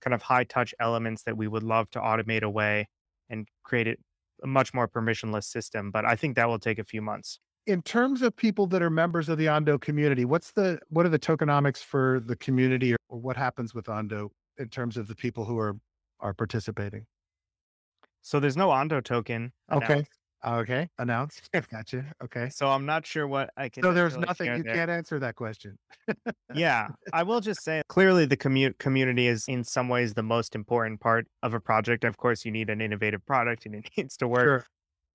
[0.01, 2.89] kind of high touch elements that we would love to automate away
[3.31, 4.01] and create it
[4.43, 5.91] a much more permissionless system.
[5.91, 7.39] But I think that will take a few months.
[7.67, 11.11] In terms of people that are members of the Ondo community, what's the what are
[11.11, 15.15] the tokenomics for the community, or, or what happens with Ondo in terms of the
[15.15, 15.77] people who are
[16.19, 17.07] are participating?
[18.21, 19.53] So there's no Ondo token.
[19.71, 20.05] Okay.
[20.43, 20.71] Announced.
[20.71, 21.51] Okay, announced.
[21.71, 22.05] Gotcha.
[22.23, 22.49] Okay.
[22.51, 23.83] So I'm not sure what I can.
[23.83, 24.75] So there's nothing you there.
[24.75, 25.79] can't answer that question.
[26.55, 30.55] yeah, I will just say clearly the commu- community is in some ways the most
[30.55, 32.05] important part of a project.
[32.05, 34.45] Of course, you need an innovative product and it needs to work.
[34.45, 34.67] Sure.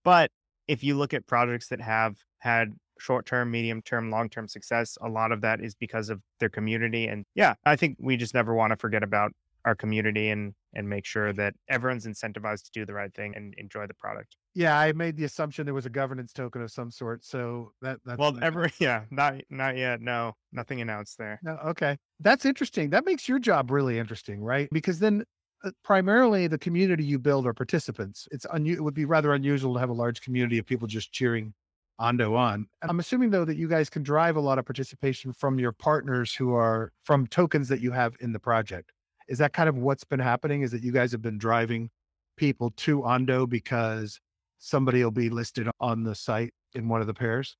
[0.03, 0.31] But
[0.67, 4.97] if you look at projects that have had short term, medium term, long term success,
[5.01, 7.07] a lot of that is because of their community.
[7.07, 9.31] And yeah, I think we just never want to forget about
[9.65, 13.55] our community and and make sure that everyone's incentivized to do the right thing and
[13.57, 14.37] enjoy the product.
[14.53, 17.25] Yeah, I made the assumption there was a governance token of some sort.
[17.25, 20.01] So that that's Well, ever yeah, not not yet.
[20.01, 21.39] No, nothing announced there.
[21.41, 21.97] No, okay.
[22.19, 22.91] That's interesting.
[22.91, 24.69] That makes your job really interesting, right?
[24.71, 25.23] Because then
[25.63, 28.27] uh, primarily the community you build are participants.
[28.31, 31.11] It's unu- it would be rather unusual to have a large community of people just
[31.11, 31.55] cheering
[31.97, 32.67] Ondo on.
[32.83, 36.35] I'm assuming though that you guys can drive a lot of participation from your partners
[36.35, 38.91] who are from tokens that you have in the project.
[39.27, 40.61] Is that kind of what's been happening?
[40.61, 41.89] Is that you guys have been driving
[42.37, 44.19] people to Ondo because
[44.57, 47.57] somebody will be listed on the site in one of the pairs?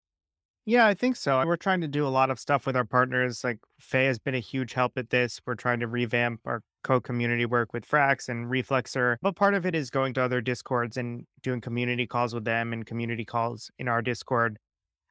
[0.66, 1.46] Yeah, I think so.
[1.46, 3.42] We're trying to do a lot of stuff with our partners.
[3.44, 5.40] Like Fei has been a huge help at this.
[5.46, 9.16] We're trying to revamp our co-community work with Frax and Reflexer.
[9.22, 12.74] But part of it is going to other discords and doing community calls with them
[12.74, 14.58] and community calls in our Discord.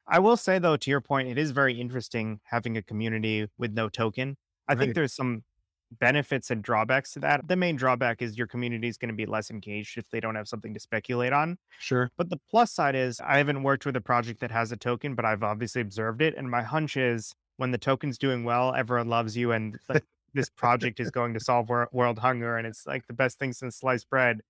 [0.07, 3.73] I will say though, to your point, it is very interesting having a community with
[3.73, 4.37] no token.
[4.67, 4.79] I Right.
[4.79, 5.43] think there's some
[5.91, 7.47] benefits and drawbacks to that.
[7.47, 10.35] The main drawback is your community is going to be less engaged if they don't
[10.35, 11.57] have something to speculate on.
[11.79, 12.11] Sure.
[12.17, 15.15] But the plus side is I haven't worked with a project that has a token,
[15.15, 16.35] but I've obviously observed it.
[16.35, 19.51] And my hunch is when the token's doing well, everyone loves you.
[19.51, 22.57] And like this project is going to solve wor- world hunger.
[22.57, 24.41] And it's like the best thing since sliced bread.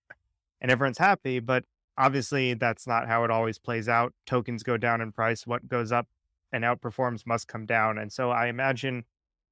[0.60, 1.40] And everyone's happy.
[1.40, 1.66] But
[1.98, 4.14] obviously, that's not how it always plays out.
[4.26, 5.46] Tokens go down in price.
[5.46, 6.08] What goes up
[6.52, 7.98] and outperforms must come down.
[7.98, 9.06] And so I imagine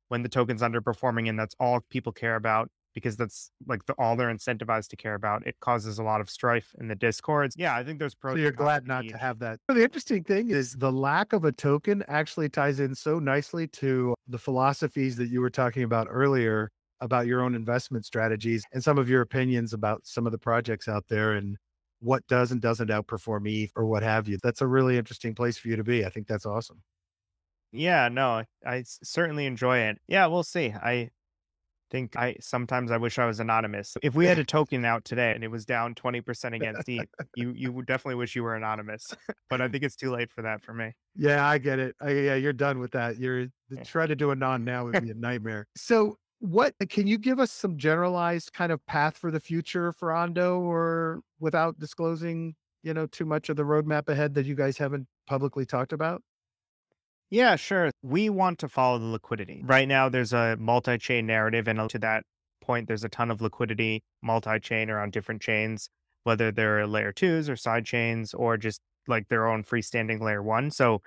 [0.09, 4.15] when the token's underperforming and that's all people care about because that's like the, all
[4.15, 5.45] they're incentivized to care about.
[5.45, 7.55] It causes a lot of strife in the discords.
[7.57, 8.35] Yeah, I think there's pros.
[8.35, 9.59] So you're glad not to have that.
[9.67, 14.15] The interesting thing is the lack of a token actually ties in so nicely to
[14.27, 18.97] the philosophies that you were talking about earlier about your own investment strategies and some
[18.97, 21.57] of your opinions about some of the projects out there and
[21.99, 24.37] what does and doesn't outperform ETH or what have you.
[24.41, 26.05] That's a really interesting place for you to be.
[26.05, 26.81] I think that's awesome.
[27.75, 29.99] Yeah, no, I certainly enjoy it.
[30.07, 30.69] Yeah, we'll see.
[30.73, 31.11] I
[31.91, 33.95] think I sometimes I wish I was anonymous.
[34.01, 37.53] If we had a token out today and it was down 20% against ETH, you
[37.55, 39.15] you would definitely wish you were anonymous.
[39.49, 40.93] but I think it's too late for that for me.
[41.15, 41.95] Yeah, I get it.
[42.01, 43.17] I, yeah, you're done with that.
[43.17, 43.83] You're Yeah.
[43.83, 45.67] try to do a non now would be a nightmare.
[45.75, 50.11] So what can you give us some generalized kind of path for the future for
[50.11, 54.77] Ondo or without disclosing, you know, too much of the roadmap ahead that you guys
[54.77, 56.21] haven't publicly talked about?
[57.35, 57.91] Yeah, sure.
[58.01, 59.61] We want to follow the liquidity.
[59.65, 61.67] Right now, there's a multi chain narrative.
[61.67, 62.23] And to that
[62.61, 65.89] point, there's a ton of liquidity multi chain or on different chains,
[66.23, 68.79] whether they're layer twos or side chains or just
[69.09, 70.71] like their own freestanding layer one.
[70.71, 71.01] So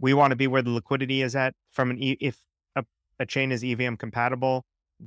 [0.00, 2.38] we want to be where the liquidity is at from an, e- if
[2.74, 2.84] a,
[3.20, 4.64] a chain is EVM compatible,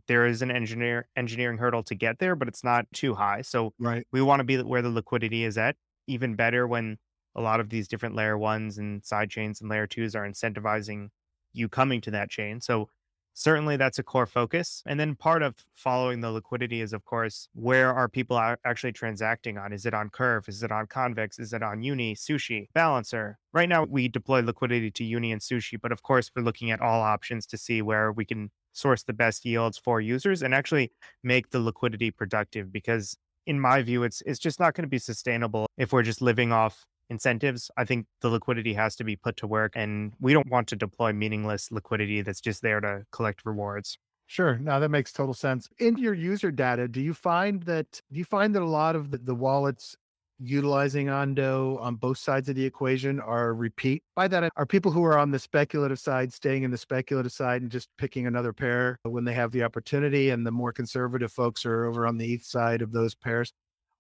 [0.08, 3.42] there is an engineer engineering hurdle to get there, but it's not too high.
[3.42, 4.06] So Right.
[4.12, 5.76] we want to be where the liquidity is at.
[6.06, 6.98] Even better when
[7.36, 11.10] a lot of these different layer ones and side chains and layer twos are incentivizing
[11.54, 12.62] you coming to that chain.
[12.62, 12.90] So
[13.34, 14.84] certainly that's a core focus.
[14.86, 19.58] And then part of following the liquidity is, of course, where are people actually transacting
[19.58, 19.74] on?
[19.74, 20.48] Is it on Curve?
[20.48, 21.40] Is it on Convex?
[21.40, 23.38] Is it on Uni, Sushi, Balancer?
[23.54, 26.82] Right now, we deploy liquidity to Uni and Sushi, but of course, we're looking at
[26.82, 30.92] all options to see where we can source the best yields for users and actually
[31.24, 35.00] make the liquidity productive because in my view it's it's just not going to be
[35.00, 39.36] sustainable if we're just living off incentives i think the liquidity has to be put
[39.38, 43.46] to work and we don't want to deploy meaningless liquidity that's just there to collect
[43.46, 43.98] rewards
[44.32, 44.58] Sure.
[44.60, 45.68] Now that makes total sense.
[45.78, 49.12] In your user data, do you find that do you find that a lot of
[49.12, 49.94] the, the wallets
[50.40, 54.04] utilizing Ondo on both sides of the equation are repeat?
[54.16, 57.62] By that, are people who are on the speculative side staying in the speculative side
[57.62, 61.66] and just picking another pair when they have the opportunity, and the more conservative folks
[61.66, 63.52] are over on the ETH side of those pairs?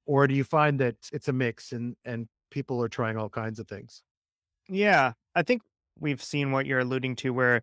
[0.05, 3.60] Or do you find that it's a mix and and people are trying all kinds
[3.60, 4.04] of things?
[4.68, 5.62] yeah i think
[5.99, 7.62] we've seen what you're alluding to where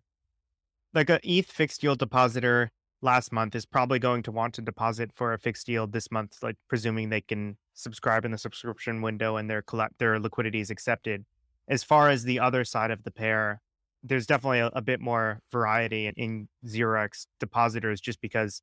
[0.93, 2.71] like a eth fixed yield depositor
[3.01, 6.37] last month is probably going to want to deposit for a fixed yield this month
[6.43, 10.69] like presuming they can subscribe in the subscription window and their collect their liquidity is
[10.69, 11.25] accepted
[11.67, 13.61] as far as the other side of the pair
[14.03, 18.61] there's definitely a, a bit more variety in, in zero x depositors just because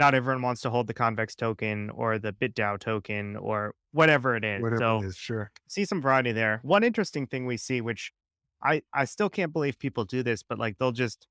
[0.00, 4.44] not everyone wants to hold the convex token or the bitdao token or whatever it
[4.44, 5.52] is Whatever so it is, sure.
[5.68, 6.58] see some variety there.
[6.62, 8.12] One interesting thing we see, which
[8.62, 11.28] I I still can't believe people do this, but like they'll just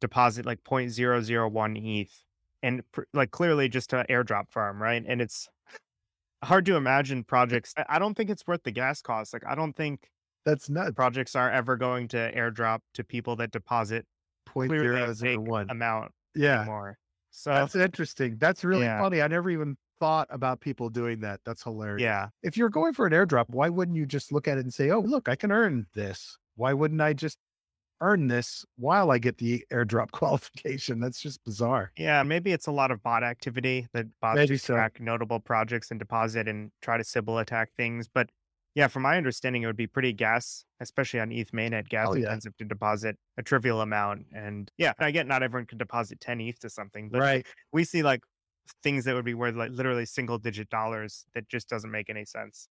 [0.00, 2.24] deposit like 0.001 ETH
[2.62, 5.02] and pr- like clearly just a airdrop farm, right?
[5.06, 5.48] And it's
[6.44, 7.72] hard to imagine projects.
[7.88, 9.32] I, don't think it's worth the gas cost.
[9.32, 10.10] Like I don't think
[10.44, 10.92] That's nuts.
[10.96, 14.06] projects are ever going to airdrop to people that deposit
[14.44, 15.70] Point clearly zero a zero big one.
[15.70, 16.60] amount Yeah.
[16.62, 16.98] anymore.
[17.32, 18.36] So That's interesting.
[18.38, 18.96] That's really Yeah.
[18.98, 19.22] funny.
[19.22, 21.40] I never even thought about people doing that.
[21.44, 22.02] That's hilarious.
[22.02, 24.74] yeah, If you're going for an airdrop, why wouldn't you just look at it and
[24.74, 26.38] say, "Oh, look, I can earn this.
[26.56, 27.38] Why wouldn't I just
[28.00, 31.94] earn this while I get the airdrop qualification?" That's just bizarre.
[31.96, 34.74] Yeah, maybe it's a lot of bot activity that bots Maybe just so.
[34.74, 38.08] track notable projects and deposit and try to Sybil attack things.
[38.08, 38.30] But
[38.74, 42.14] yeah, from my understanding, it would be pretty gas, especially on ETH mainnet, gas Oh,
[42.14, 42.38] yeah.
[42.40, 44.26] intensive to deposit a trivial amount.
[44.34, 47.46] And yeah, I get not everyone can deposit 10 ETH to something, but Right.
[47.72, 48.22] we see like
[48.82, 52.24] things that would be worth like literally single digit dollars that just doesn't make any
[52.24, 52.68] sense.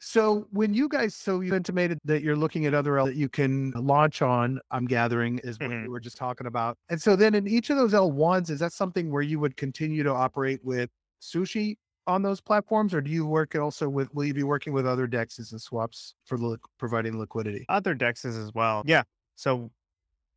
[0.00, 3.28] So when you guys, so you intimated that you're looking at other L that you
[3.28, 4.60] can launch on.
[4.72, 5.86] I'm gathering is what Mhm.
[5.86, 6.76] you were just talking about.
[6.88, 10.02] And so then in each of those L1s, is that something where you would continue
[10.02, 11.76] to operate with sushi
[12.06, 14.12] on those platforms, or do you work also with?
[14.14, 17.64] Will you be working with other dexes and swaps for li- providing liquidity?
[17.68, 18.82] Other dexes as well.
[18.86, 19.02] Yeah.
[19.36, 19.70] So,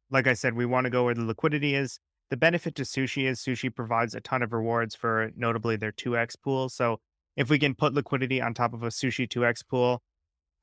[0.09, 1.99] like I said, we want to go where the liquidity is.
[2.29, 6.35] The benefit to Sushi is Sushi provides a ton of rewards for notably their 2x
[6.41, 6.69] pool.
[6.69, 6.99] So,
[7.35, 10.01] if we can put liquidity on top of a Sushi 2x pool,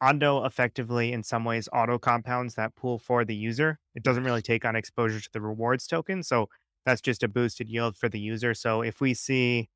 [0.00, 3.78] Ondo effectively, in some ways, auto compounds that pool for the user.
[3.94, 6.22] It doesn't really take on exposure to the rewards token.
[6.22, 6.48] So,
[6.84, 8.54] that's just a boosted yield for the user.
[8.54, 9.68] So, if we see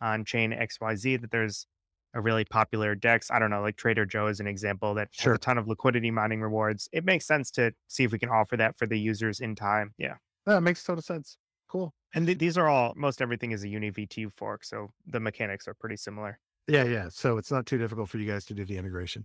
[0.00, 1.66] on chain XYZ that there's
[2.14, 3.30] a really popular DEX.
[3.30, 5.32] I don't know, like Trader Joe is an example that Sure.
[5.34, 6.88] has a ton of liquidity mining rewards.
[6.92, 9.94] It makes sense to see if we can offer that for the users in time.
[9.98, 10.14] Yeah.
[10.46, 11.36] That makes total sense.
[11.68, 11.94] Cool.
[12.14, 14.64] And th- these are all, most everything is a Uni V2 fork.
[14.64, 16.40] So the mechanics are pretty similar.
[16.66, 17.08] Yeah, yeah.
[17.10, 19.24] So it's not too difficult for you guys to do the integration.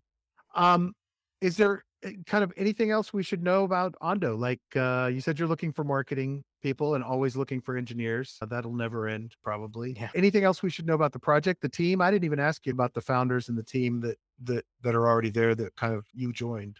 [0.53, 0.93] Um,
[1.41, 4.35] is there uh, kind of anything else we should know about Ondo?
[4.37, 8.39] Like uh, you said, you're looking for marketing people and always looking for engineers.
[8.41, 9.93] Uh, that'll never end, probably.
[9.95, 10.09] Yeah.
[10.15, 12.01] Anything else we should know about the project, the team?
[12.01, 15.07] I didn't even ask you about the founders and the team that that that are
[15.07, 16.79] already there that kind of you joined.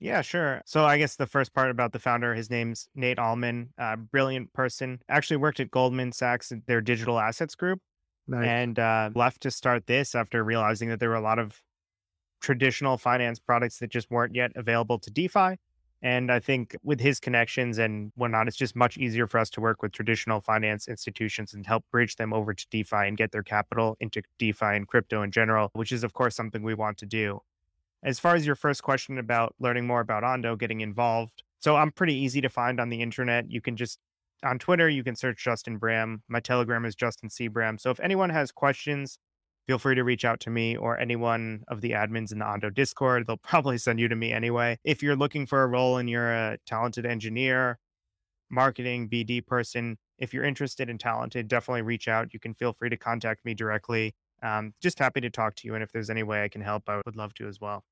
[0.00, 0.62] Yeah, sure.
[0.66, 4.52] So I guess the first part about the founder, his name's Nate Allman, a brilliant
[4.52, 5.00] person.
[5.08, 7.80] Actually worked at Goldman Sachs, their digital assets group.
[8.28, 8.46] Nice.
[8.46, 11.60] and uh, left to start this after realizing that there were a lot of
[12.40, 15.56] traditional finance products that just weren't yet available to DeFi.
[16.02, 19.60] And I think with his connections and whatnot, it's just much easier for us to
[19.60, 23.44] work with traditional finance institutions and help bridge them over to DeFi and get their
[23.44, 27.06] capital into DeFi and crypto in general, which is, of course, something we want to
[27.06, 27.40] do.
[28.02, 31.44] As far as your first question about learning more about Ondo, getting involved.
[31.60, 33.48] So I'm pretty easy to find on the internet.
[33.48, 34.00] You can just
[34.44, 36.22] on Twitter, you can search Justin Bram.
[36.26, 37.46] My Telegram is Justin C.
[37.46, 37.78] Bram.
[37.78, 39.20] So if anyone has questions,
[39.66, 42.70] feel free to reach out to me or anyone of the admins in the Ondo
[42.70, 43.26] Discord.
[43.26, 44.78] They'll probably send you to me anyway.
[44.84, 47.78] If you're looking for a role and you're a talented engineer,
[48.50, 52.32] marketing, BD person, if you're interested and talented, definitely reach out.
[52.32, 54.14] You can feel free to contact me directly.
[54.42, 55.74] Um, just happy to talk to you.
[55.74, 57.84] And if there's any way I can help, I would love to as well.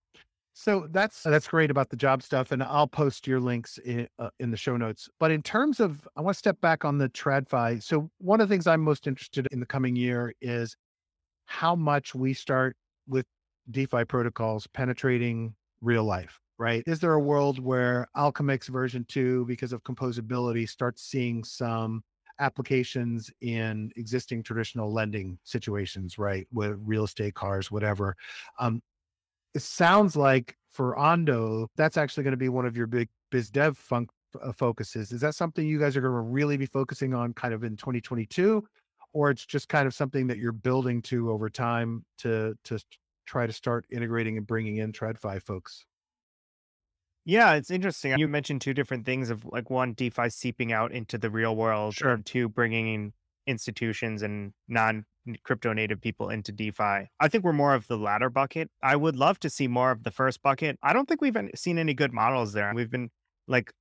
[0.53, 4.31] So that's that's great about the job stuff, and I'll post your links in, uh,
[4.41, 5.09] in the show notes.
[5.21, 7.83] But in terms of, I want to step back on the TradFi.
[7.83, 10.77] So one of the things I'm most interested in the coming year is
[11.51, 12.77] how much we start
[13.09, 13.27] with
[13.73, 16.39] DeFi protocols penetrating real life.
[16.59, 16.85] Right?
[16.87, 22.05] Is there a world where Alchemix version two, because of composability, starts seeing some
[22.39, 26.47] applications in existing traditional lending situations, right?
[26.53, 28.15] With real estate, cars, whatever.
[28.59, 28.83] Um,
[29.55, 33.51] it sounds like for Ondo, that's actually going to be one of your big biz
[33.51, 34.09] dev fun-
[34.41, 35.13] uh, focuses.
[35.13, 37.77] Is that something you guys are going to really be focusing on kind of in
[37.77, 38.67] 2022?
[39.13, 42.79] Or it's just kind of something that you're building to over time to to
[43.27, 45.85] try to start integrating and bringing in TradFi folks?
[47.25, 48.19] Yeah, it's interesting.
[48.19, 51.95] You mentioned two different things of like one, DeFi seeping out into the real world,
[51.95, 52.13] Sure.
[52.13, 53.13] and two, bringing in
[53.47, 55.05] institutions and non
[55.45, 57.09] crypto native people into DeFi.
[57.21, 58.71] I think we're more of the latter bucket.
[58.83, 60.79] I would love to see more of the first bucket.
[60.83, 62.73] I don't think we've seen any good models there.
[62.75, 63.11] We've been
[63.47, 63.73] like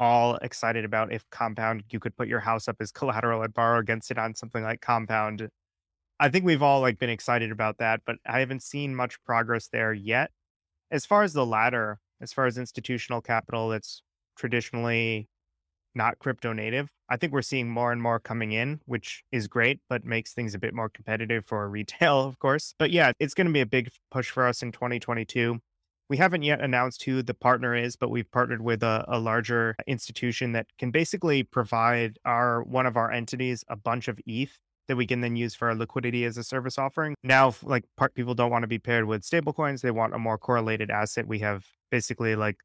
[0.00, 3.78] all excited about if Compound, you could put your house up as collateral and borrow
[3.78, 5.48] against it on something like Compound.
[6.18, 9.68] I think we've all like been excited about that, but I haven't seen much progress
[9.68, 10.30] there yet.
[10.90, 14.02] As far as the latter, as far as institutional capital that's
[14.36, 15.28] traditionally
[15.94, 19.80] not crypto native, I think we're seeing more and more coming in, which is great,
[19.88, 22.74] but makes things a bit more competitive for retail, of course.
[22.78, 25.60] But yeah, it's going to be a big push for us in 2022.
[26.10, 29.76] We haven't yet announced who the partner is, but we've partnered with a, a larger
[29.86, 34.58] institution that can basically provide our one of our entities a bunch of ETH
[34.88, 37.14] that we can then use for our liquidity as a service offering.
[37.22, 40.36] Now, like part people don't want to be paired with stablecoins, they want a more
[40.36, 41.28] correlated asset.
[41.28, 42.56] We have basically like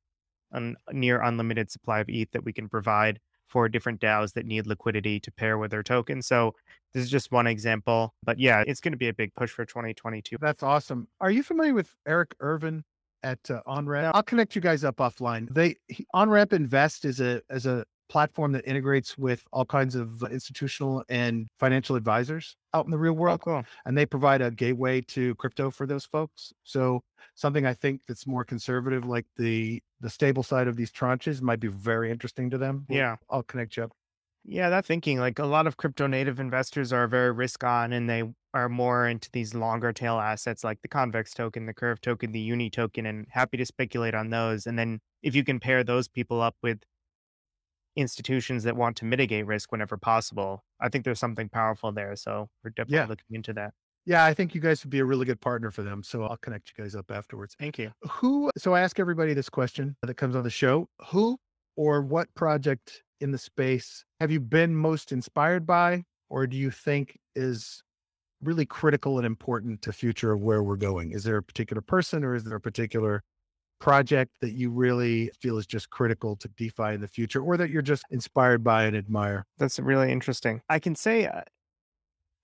[0.52, 4.66] a near unlimited supply of ETH that we can provide for different DAOs that need
[4.66, 6.24] liquidity to pair with their token.
[6.24, 6.56] So
[6.96, 9.66] this is just one example, but yeah, it's going to be a big push for
[9.66, 10.38] 2022.
[10.42, 11.08] That's awesome.
[11.22, 12.84] Are you familiar with Eric Ervin
[13.26, 14.12] at uh, OnRamp?
[14.14, 15.50] I'll connect you guys up offline.
[15.54, 20.22] They he, OnRamp Invest is a as a platform that integrates with all kinds of
[20.30, 23.64] institutional and financial advisors out in the real Oh, world, cool.
[23.86, 26.54] and they provide a gateway to crypto for those folks.
[26.64, 27.02] So
[27.34, 31.60] something I think that's more conservative, like the the stable side of these tranches, might
[31.60, 32.86] be very interesting to them.
[32.88, 33.16] We'll- Yeah.
[33.30, 33.92] I'll connect you up.
[34.48, 38.08] Yeah, that thinking like a lot of crypto native investors are very risk on and
[38.10, 38.24] they
[38.54, 42.40] are more into these longer tail assets like the convex token, the curve token, the
[42.40, 44.68] uni token, and happy to speculate on those.
[44.68, 46.80] And then if you can pair those people up with
[47.96, 52.16] institutions that want to mitigate risk whenever possible, I think there's something powerful there.
[52.16, 53.06] So we're definitely Yeah.
[53.08, 53.74] looking into that.
[54.06, 56.04] Yeah, I think you guys would be a really good partner for them.
[56.04, 57.56] So I'll connect you guys up afterwards.
[57.58, 57.92] Thank you.
[58.12, 61.40] Who, so I ask everybody this question that comes on the show who
[61.76, 66.72] or what project in the space have you been most inspired by, or do you
[66.72, 67.84] think is
[68.42, 71.12] really critical and important to future of where we're going?
[71.12, 73.24] Is there a particular person or is there a particular
[73.80, 77.70] project that you really feel is just critical to DeFi in the future or that
[77.70, 79.46] you're just inspired by and admire?
[79.58, 80.62] That's really interesting.
[80.70, 81.42] I can say uh,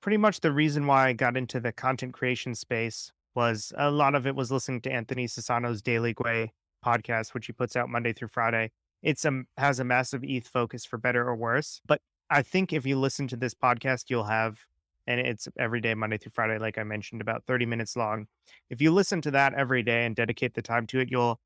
[0.02, 4.16] pretty much the reason why I got into the content creation space was a lot
[4.16, 6.50] of it was listening to Anthony Sassano's Daily Gwei
[6.86, 8.72] podcast, which he puts out Monday through Friday.
[9.02, 11.82] It's a has a massive ETH focus for better or worse.
[11.86, 14.60] But I think if you listen to this podcast, you'll have,
[15.08, 18.28] and it's every day, Monday through Friday, like I mentioned, about 30 minutes long.
[18.70, 21.40] If you listen to that every day and dedicate the time to it, you'll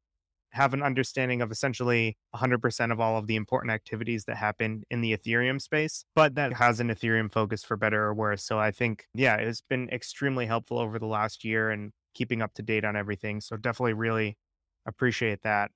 [0.52, 5.02] have an understanding of essentially 100% of all of the important activities that happen in
[5.02, 8.44] the Ethereum space, but that has an Ethereum focus for better or worse.
[8.44, 12.54] So I think, yeah, it's been extremely helpful over the last year and keeping up
[12.54, 13.42] to date on everything.
[13.42, 14.38] So definitely really
[14.86, 15.72] appreciate that.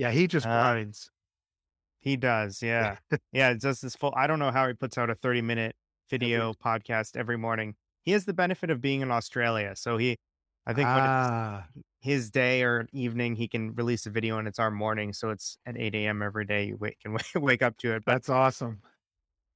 [0.00, 0.82] Yeah, he just Uh.
[1.98, 2.62] He does.
[2.62, 2.96] Yeah.
[3.32, 3.50] yeah.
[3.52, 5.76] It's just this full, I don't know how he puts out a 30 minute
[6.08, 7.74] video podcast every morning.
[8.02, 9.76] He has the benefit of being in Australia.
[9.76, 10.16] So he,
[10.66, 11.66] I think when it's Ah,
[12.00, 15.12] his day or evening, he can release a video and it's our morning.
[15.12, 16.22] So it's at 8 a.m.
[16.22, 16.64] every day.
[16.64, 18.02] You wake, can wake up to it.
[18.06, 18.80] But that's awesome.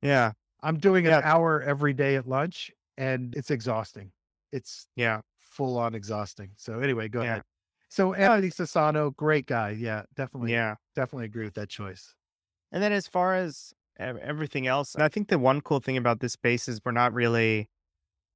[0.03, 0.33] yeah.
[0.63, 4.13] I'm doing an hour every day at lunch and it's exhausting.
[4.53, 5.23] It's Yeah.
[5.39, 6.51] full on exhausting.
[6.57, 7.31] So anyway, go Yeah.
[7.31, 7.43] ahead.
[7.95, 9.71] So Anthony Sassano, great guy.
[9.71, 10.51] Yeah, definitely.
[10.51, 10.75] Yeah.
[10.97, 12.13] Definitely agree with that choice.
[12.73, 16.33] And then as far as everything else, I think the one cool thing about this
[16.33, 17.69] space is we're not really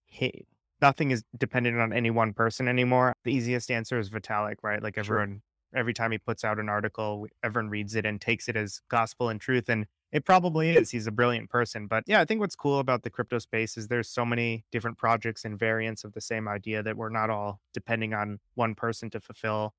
[0.07, 0.47] hit.
[0.81, 3.15] Nothing is dependent on any one person anymore.
[3.25, 4.81] The easiest answer is Vitalik, right?
[4.81, 5.17] Like Sure.
[5.17, 5.43] everyone
[5.75, 9.29] every time he puts out an article, everyone reads it and takes it as gospel
[9.29, 9.69] and truth.
[9.69, 10.91] And it probably is.
[10.91, 11.87] He's a brilliant person.
[11.87, 14.97] But yeah, I think what's cool about the crypto space is there's so many different
[14.97, 19.11] projects and variants of the same idea that we're not all depending on one person
[19.11, 19.75] to fulfill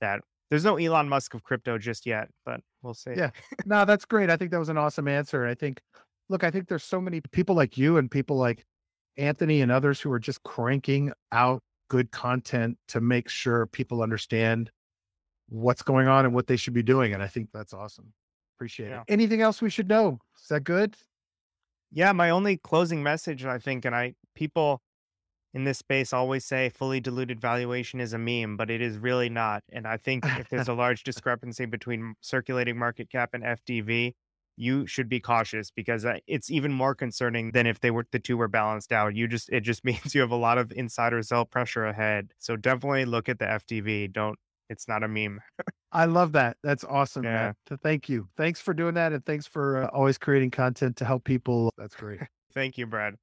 [0.00, 0.20] that.
[0.48, 3.14] There's no Elon Musk of crypto just yet, but we'll see.
[3.16, 3.30] Yeah.
[3.64, 4.30] No, that's great.
[4.30, 5.44] I think that was an awesome answer.
[5.44, 5.80] I think,
[6.28, 8.64] look, I think there's so many people like you and people like
[9.16, 14.70] Anthony and others who are just cranking out good content to make sure people understand
[15.48, 17.12] what's going on and what they should be doing.
[17.12, 18.12] And I think that's awesome.
[18.56, 19.00] Appreciate yeah.
[19.00, 19.12] it.
[19.12, 20.18] Anything else we should know?
[20.40, 20.96] Is that good?
[21.92, 24.82] Yeah, my only closing message, I think, and I people
[25.54, 29.30] in this space always say fully diluted valuation is a meme, but it is really
[29.30, 29.62] not.
[29.72, 34.12] And I think if there's a large discrepancy between circulating market cap and FDV,
[34.56, 38.18] you should be cautious because uh, it's even more concerning than if they were the
[38.18, 39.14] two were balanced out.
[39.14, 42.32] You just it just means you have a lot of insider sell pressure ahead.
[42.38, 44.12] So definitely look at the FDV.
[44.12, 44.38] Don't
[44.68, 45.40] it's not a meme.
[45.92, 46.56] I love that.
[46.62, 47.52] That's awesome, yeah.
[47.70, 47.78] man.
[47.82, 48.28] Thank you.
[48.36, 49.12] Thanks for doing that.
[49.12, 51.72] And thanks for uh, always creating content to help people.
[51.78, 52.20] That's great.
[52.54, 53.14] thank you, Brad.